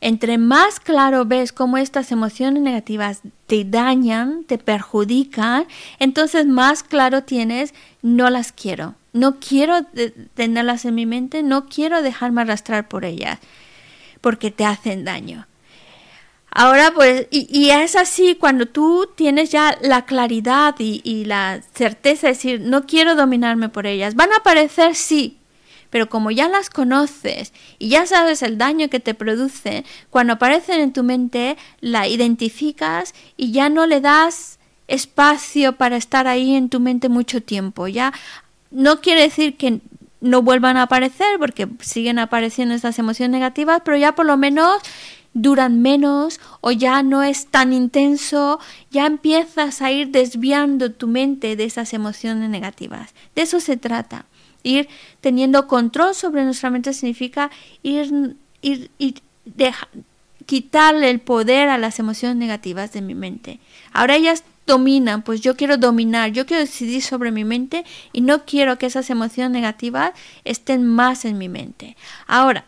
[0.00, 5.66] Entre más claro ves cómo estas emociones negativas te dañan, te perjudican,
[5.98, 7.72] entonces más claro tienes,
[8.02, 8.96] no las quiero.
[9.14, 9.86] No quiero
[10.34, 13.38] tenerlas en mi mente, no quiero dejarme arrastrar por ellas,
[14.20, 15.46] porque te hacen daño.
[16.56, 21.60] Ahora, pues, y, y es así cuando tú tienes ya la claridad y, y la
[21.74, 24.14] certeza de decir, no quiero dominarme por ellas.
[24.14, 25.38] Van a aparecer, sí,
[25.90, 30.80] pero como ya las conoces y ya sabes el daño que te produce, cuando aparecen
[30.80, 36.68] en tu mente, la identificas y ya no le das espacio para estar ahí en
[36.68, 37.88] tu mente mucho tiempo.
[37.88, 38.12] Ya
[38.70, 39.80] no quiere decir que
[40.20, 44.78] no vuelvan a aparecer, porque siguen apareciendo estas emociones negativas, pero ya por lo menos
[45.34, 51.56] duran menos o ya no es tan intenso, ya empiezas a ir desviando tu mente
[51.56, 53.12] de esas emociones negativas.
[53.34, 54.24] De eso se trata.
[54.62, 54.88] Ir
[55.20, 57.50] teniendo control sobre nuestra mente significa
[57.82, 59.22] ir, ir, ir
[60.46, 63.60] quitarle el poder a las emociones negativas de mi mente.
[63.92, 68.44] Ahora ellas dominan, pues yo quiero dominar, yo quiero decidir sobre mi mente y no
[68.44, 70.12] quiero que esas emociones negativas
[70.44, 71.96] estén más en mi mente.
[72.26, 72.64] Ahora,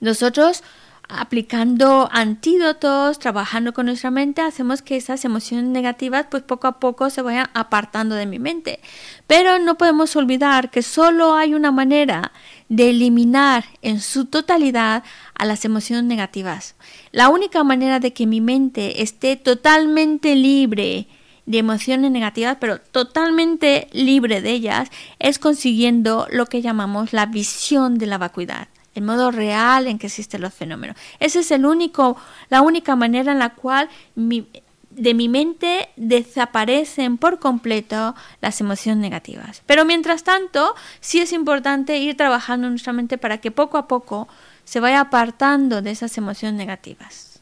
[0.00, 0.62] nosotros
[1.08, 7.10] aplicando antídotos, trabajando con nuestra mente, hacemos que esas emociones negativas pues poco a poco
[7.10, 8.80] se vayan apartando de mi mente.
[9.26, 12.32] Pero no podemos olvidar que solo hay una manera
[12.68, 15.04] de eliminar en su totalidad
[15.34, 16.74] a las emociones negativas.
[17.12, 21.08] La única manera de que mi mente esté totalmente libre
[21.46, 27.98] de emociones negativas, pero totalmente libre de ellas, es consiguiendo lo que llamamos la visión
[27.98, 30.96] de la vacuidad el modo real en que existen los fenómenos.
[31.20, 32.16] Esa es el único,
[32.48, 39.62] la única manera en la cual de mi mente desaparecen por completo las emociones negativas.
[39.66, 43.86] Pero mientras tanto, sí es importante ir trabajando en nuestra mente para que poco a
[43.86, 44.26] poco
[44.64, 47.40] se vaya apartando de esas emociones negativas.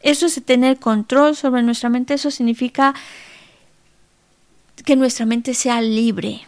[0.00, 2.94] Eso es tener control sobre nuestra mente, eso significa
[4.84, 6.42] que nuestra mente sea libre.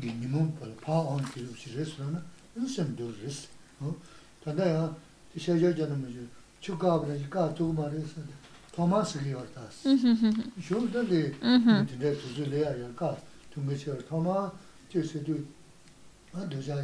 [0.00, 2.20] sem gi nimon pala pa an ki lu si res na
[2.54, 3.48] na sem do res
[3.78, 3.94] ho
[4.42, 4.96] ta da ya
[5.32, 6.26] ti sha ja jana me ju
[6.60, 8.14] chu ga bra ji ka tu ma res
[8.72, 9.82] thomas gi or tas
[10.60, 11.30] sho da de
[11.88, 13.16] ti de tu zu le ya ya ka
[13.50, 14.52] tu me che thoma
[14.88, 15.36] che se du
[16.32, 16.76] a do ja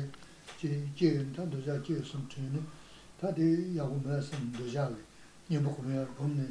[0.59, 2.61] ji ji ta do ja ji sum chen ne
[3.19, 5.03] ta de ya gu me sem do ja le
[5.49, 6.47] ni mo ko me ya gom ne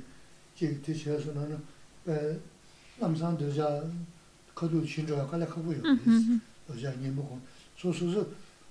[0.56, 1.60] ji ti sha so na na
[2.10, 2.40] 에
[2.98, 3.84] 남산 도자
[4.56, 5.82] 거두 신조가 깔래 하고요.
[6.68, 7.40] 도자 님고
[7.78, 8.28] 소소소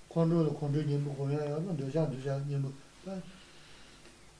[0.09, 2.71] 권로도 권로 님고 야야 도자 도자 님고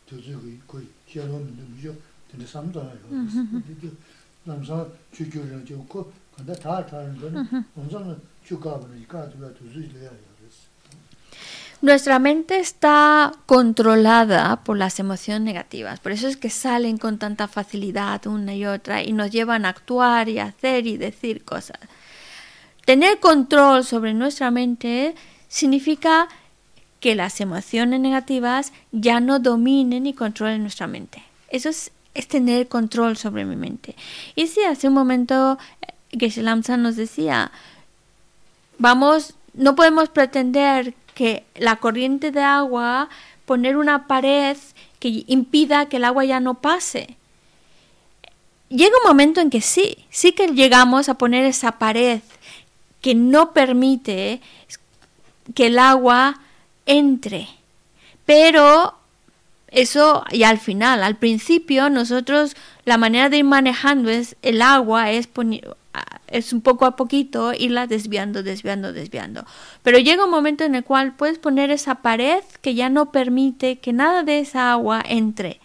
[0.08, 1.96] 도저기 거의 기어놓는 놈이죠.
[2.32, 2.98] 근데 삼도나요.
[4.44, 7.46] 남산 주교를 좋고 근데 다 다른 거는
[7.76, 10.70] 엄청난 주가버니까 누가 도저히 내야 그랬어.
[11.82, 17.48] Nuestra mente está controlada por las emociones negativas, por eso es que salen con tanta
[17.48, 21.80] facilidad una y otra y nos llevan a actuar y hacer y decir cosas.
[22.85, 25.15] Tener control sobre nuestra mente
[25.49, 26.29] significa
[27.01, 31.23] que las emociones negativas ya no dominen y controlen nuestra mente.
[31.49, 31.93] Eso es,
[32.29, 33.95] tener control sobre mi mente.
[34.37, 37.51] Y si hace un momento eh, Geshe Lamsa nos decía,
[38.79, 43.09] vamos, no podemos pretender que la corriente de agua,
[43.45, 44.57] poner una pared
[44.99, 47.17] que impida que el agua ya no pase.
[48.69, 52.21] Llega un momento en que sí, sí que llegamos a poner esa pared
[53.05, 54.41] que no permite
[55.55, 56.41] que el agua
[56.87, 57.49] entre.
[58.25, 58.95] Pero
[59.69, 62.57] eso y al final, al principio nosotros
[62.87, 65.29] la manera de ir manejando es el agua es
[66.29, 69.45] es un poco a poquito irla desviando, desviando, desviando.
[69.83, 73.81] Pero llega un momento en el cual puedes poner esa pared que ya no permite
[73.81, 75.61] que nada de esa agua entre.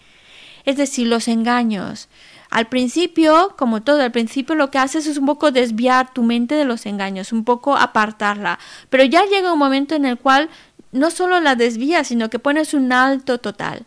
[0.65, 2.09] Es decir, los engaños.
[2.49, 6.55] Al principio, como todo, al principio lo que haces es un poco desviar tu mente
[6.55, 8.59] de los engaños, un poco apartarla.
[8.89, 10.49] Pero ya llega un momento en el cual
[10.91, 13.85] no solo la desvías, sino que pones un alto total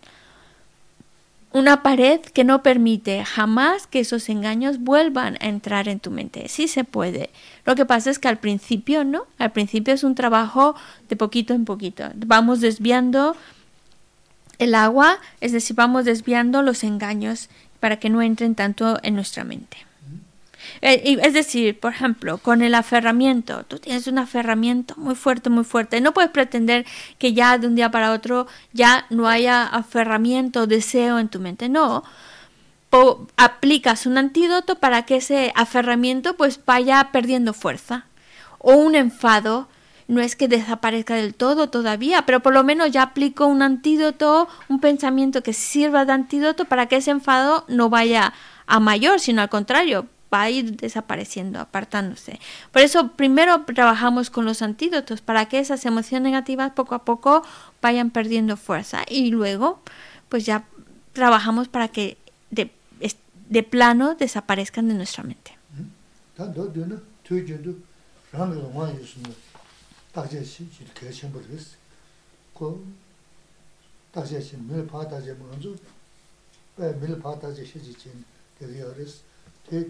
[1.52, 6.48] una pared que no permite jamás que esos engaños vuelvan a entrar en tu mente.
[6.48, 7.30] Sí se puede.
[7.66, 9.26] Lo que pasa es que al principio no.
[9.38, 10.74] Al principio es un trabajo
[11.08, 12.04] de poquito en poquito.
[12.14, 13.36] Vamos desviando
[14.58, 17.48] el agua, es decir, vamos desviando los engaños
[17.82, 19.76] para que no entren tanto en nuestra mente.
[20.82, 25.64] Eh, es decir, por ejemplo, con el aferramiento, tú tienes un aferramiento muy fuerte, muy
[25.64, 26.00] fuerte.
[26.00, 26.86] No puedes pretender
[27.18, 31.68] que ya de un día para otro ya no haya aferramiento, deseo en tu mente.
[31.68, 32.04] No.
[33.36, 38.06] aplicas un antídoto para que ese aferramiento pues vaya perdiendo fuerza.
[38.58, 39.66] O un enfado,
[40.12, 44.46] no es que desaparezca del todo todavía, pero por lo menos ya aplico un antídoto,
[44.68, 48.34] un pensamiento que sirva de antídoto para que ese enfado no vaya
[48.66, 52.40] a mayor, sino al contrario, va a ir desapareciendo, apartándose.
[52.72, 57.42] Por eso primero trabajamos con los antídotos para que esas emociones negativas poco a poco
[57.80, 59.80] vayan perdiendo fuerza y luego
[60.28, 60.64] pues ya
[61.14, 62.18] trabajamos para que
[62.50, 62.70] de,
[63.48, 65.56] de plano desaparezcan de nuestra mente.
[70.12, 71.76] 다제 시 이렇게 셴버스
[72.54, 72.84] 고
[74.12, 75.74] 다제 시 밀파 다제 먼저
[76.76, 78.24] 배 밀파 다제 시지진
[78.58, 79.22] 되어레스
[79.68, 79.88] 대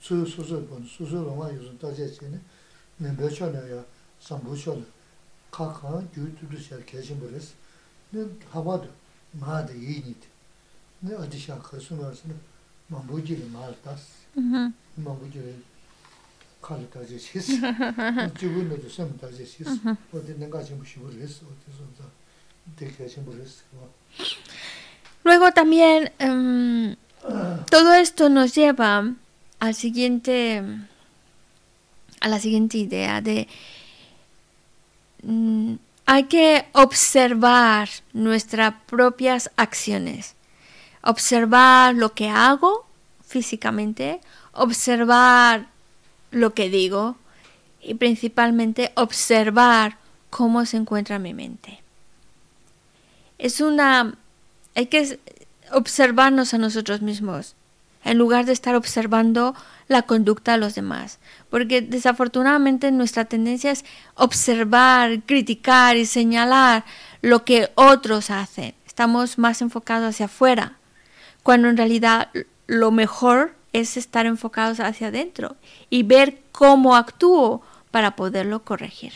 [0.00, 2.40] 수수수 본 수수로마 요즘 다제 시는
[2.98, 3.84] 네 몇천이야?
[4.20, 4.86] 삼부천
[5.50, 7.54] 카카 유튜브 시 계신버스
[8.10, 8.88] 네 하바도
[9.32, 10.26] 마데 이니트
[11.00, 12.58] 네 어디샤 가수나스는
[12.90, 14.32] mambuji 말다스
[14.96, 15.62] mambuji
[25.24, 26.94] Luego también um,
[27.70, 29.12] todo esto nos lleva
[29.60, 30.62] al siguiente,
[32.20, 33.48] a la siguiente idea de
[35.22, 35.74] mm,
[36.06, 40.34] hay que observar nuestras propias acciones,
[41.02, 42.86] observar lo que hago
[43.26, 44.20] físicamente,
[44.52, 45.68] observar
[46.30, 47.16] lo que digo
[47.80, 49.98] y principalmente observar
[50.30, 51.82] cómo se encuentra mi mente.
[53.38, 54.18] Es una
[54.74, 55.18] hay que
[55.72, 57.56] observarnos a nosotros mismos
[58.04, 59.54] en lugar de estar observando
[59.88, 61.18] la conducta de los demás.
[61.50, 63.84] Porque desafortunadamente nuestra tendencia es
[64.14, 66.84] observar, criticar y señalar
[67.22, 68.74] lo que otros hacen.
[68.86, 70.76] Estamos más enfocados hacia afuera,
[71.42, 72.30] cuando en realidad
[72.66, 75.56] lo mejor es estar enfocados hacia adentro
[75.90, 79.12] y ver cómo actúo para poderlo corregir.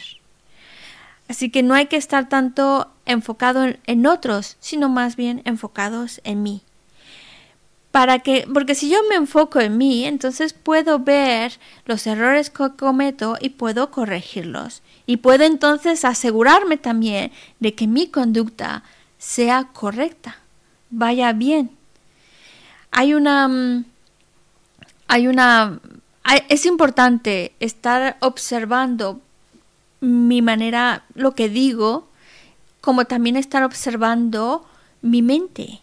[1.28, 6.42] Así que no hay que estar tanto enfocado en otros, sino más bien enfocados en
[6.42, 6.62] mí
[7.92, 11.52] para que, porque si yo me enfoco en mí, entonces puedo ver
[11.84, 14.82] los errores que cometo y puedo corregirlos.
[15.06, 17.30] Y puedo entonces asegurarme también
[17.60, 18.82] de que mi conducta
[19.18, 20.38] sea correcta,
[20.88, 21.70] vaya bien.
[22.90, 23.84] Hay una, mm,
[25.12, 25.78] hay una,
[26.48, 29.20] es importante estar observando
[30.00, 32.08] mi manera, lo que digo,
[32.80, 34.66] como también estar observando
[35.02, 35.82] mi mente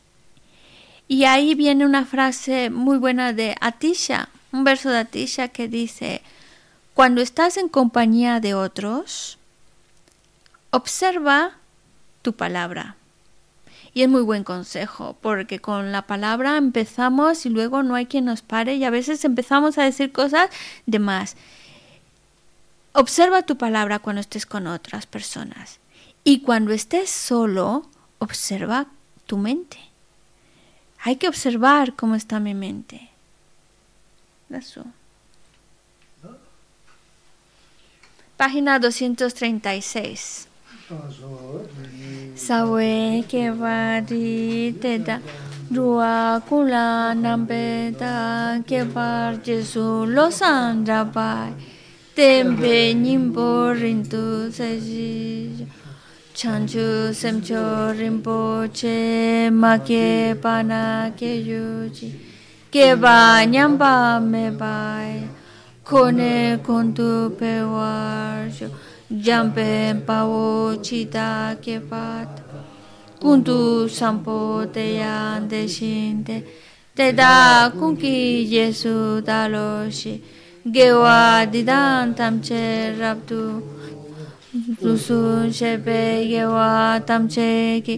[1.10, 6.22] y ahí viene una frase muy buena de Atisha, un verso de Atisha que dice,
[6.93, 9.39] cuando estás en compañía de otros,
[10.69, 11.53] observa
[12.22, 12.95] tu palabra.
[13.94, 18.26] Y es muy buen consejo, porque con la palabra empezamos y luego no hay quien
[18.26, 20.49] nos pare y a veces empezamos a decir cosas
[20.86, 21.36] de más.
[22.94, 25.80] Observa tu palabra cuando estés con otras personas
[26.24, 27.88] Y cuando estés solo,
[28.18, 28.88] observa
[29.26, 29.78] tu mente.
[31.02, 33.10] Hay que observar cómo está mi mente.
[34.49, 34.84] Eso.
[38.36, 40.49] Página 236.
[40.90, 45.20] sawe ke vari te da
[45.72, 49.86] ruwa kula nambe da ke var jesu
[50.16, 51.53] lo san rabai
[52.16, 53.49] tembe nimbo
[53.82, 55.70] rintu saji
[56.34, 62.10] chanchu semcho rinpo che ma ke pana ke yuji
[62.74, 63.94] ke ba nyamba
[64.32, 65.14] me bai
[65.86, 68.49] kone kontu pe war
[69.11, 72.30] Jampe pavo chita ke pat
[73.19, 76.44] kuntu sampo te yan de shinte
[76.95, 80.22] te da kunki yesu daloshi
[80.72, 83.64] gewa didan tamche raptu
[84.84, 87.95] rusun shepe gewa tamche ki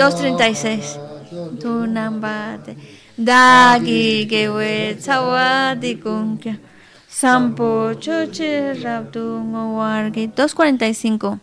[0.00, 2.72] 236 tu nambate
[3.18, 6.56] dagi gewe tsawa di kunkya
[7.20, 11.38] Sampo choche raptu ngowargi 245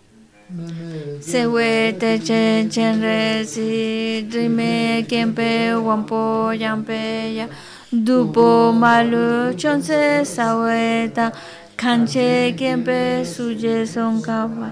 [1.20, 7.48] Sewe te chen chen re si Drime kempe wampo yampe ya
[7.92, 11.32] Dupo malu chonse saweta
[11.76, 14.72] Kanche kempe suje son kapa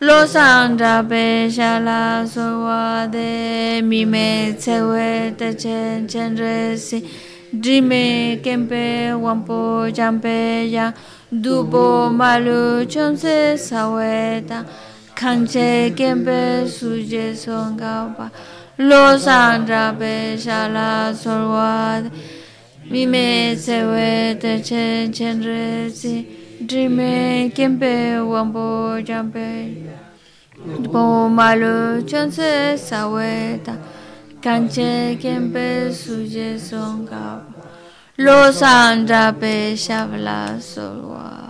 [0.00, 7.04] Los andra pe shala sowa de Mime sewe te chen chen re si
[7.52, 10.92] Drime kempe wampo jampe ya
[11.32, 14.66] dubo malu chonse saweta
[15.14, 18.30] kanche kempe suje songapa
[18.78, 22.12] los andra pe shala solwad
[22.90, 26.26] mime sewe te chen chen resi
[26.60, 29.48] Drime kempe wampo jampe
[30.82, 33.74] dubo malu chonse saweta
[34.48, 37.44] Kanche kempe suje songa.
[38.16, 41.47] Los anda pe shabla solwa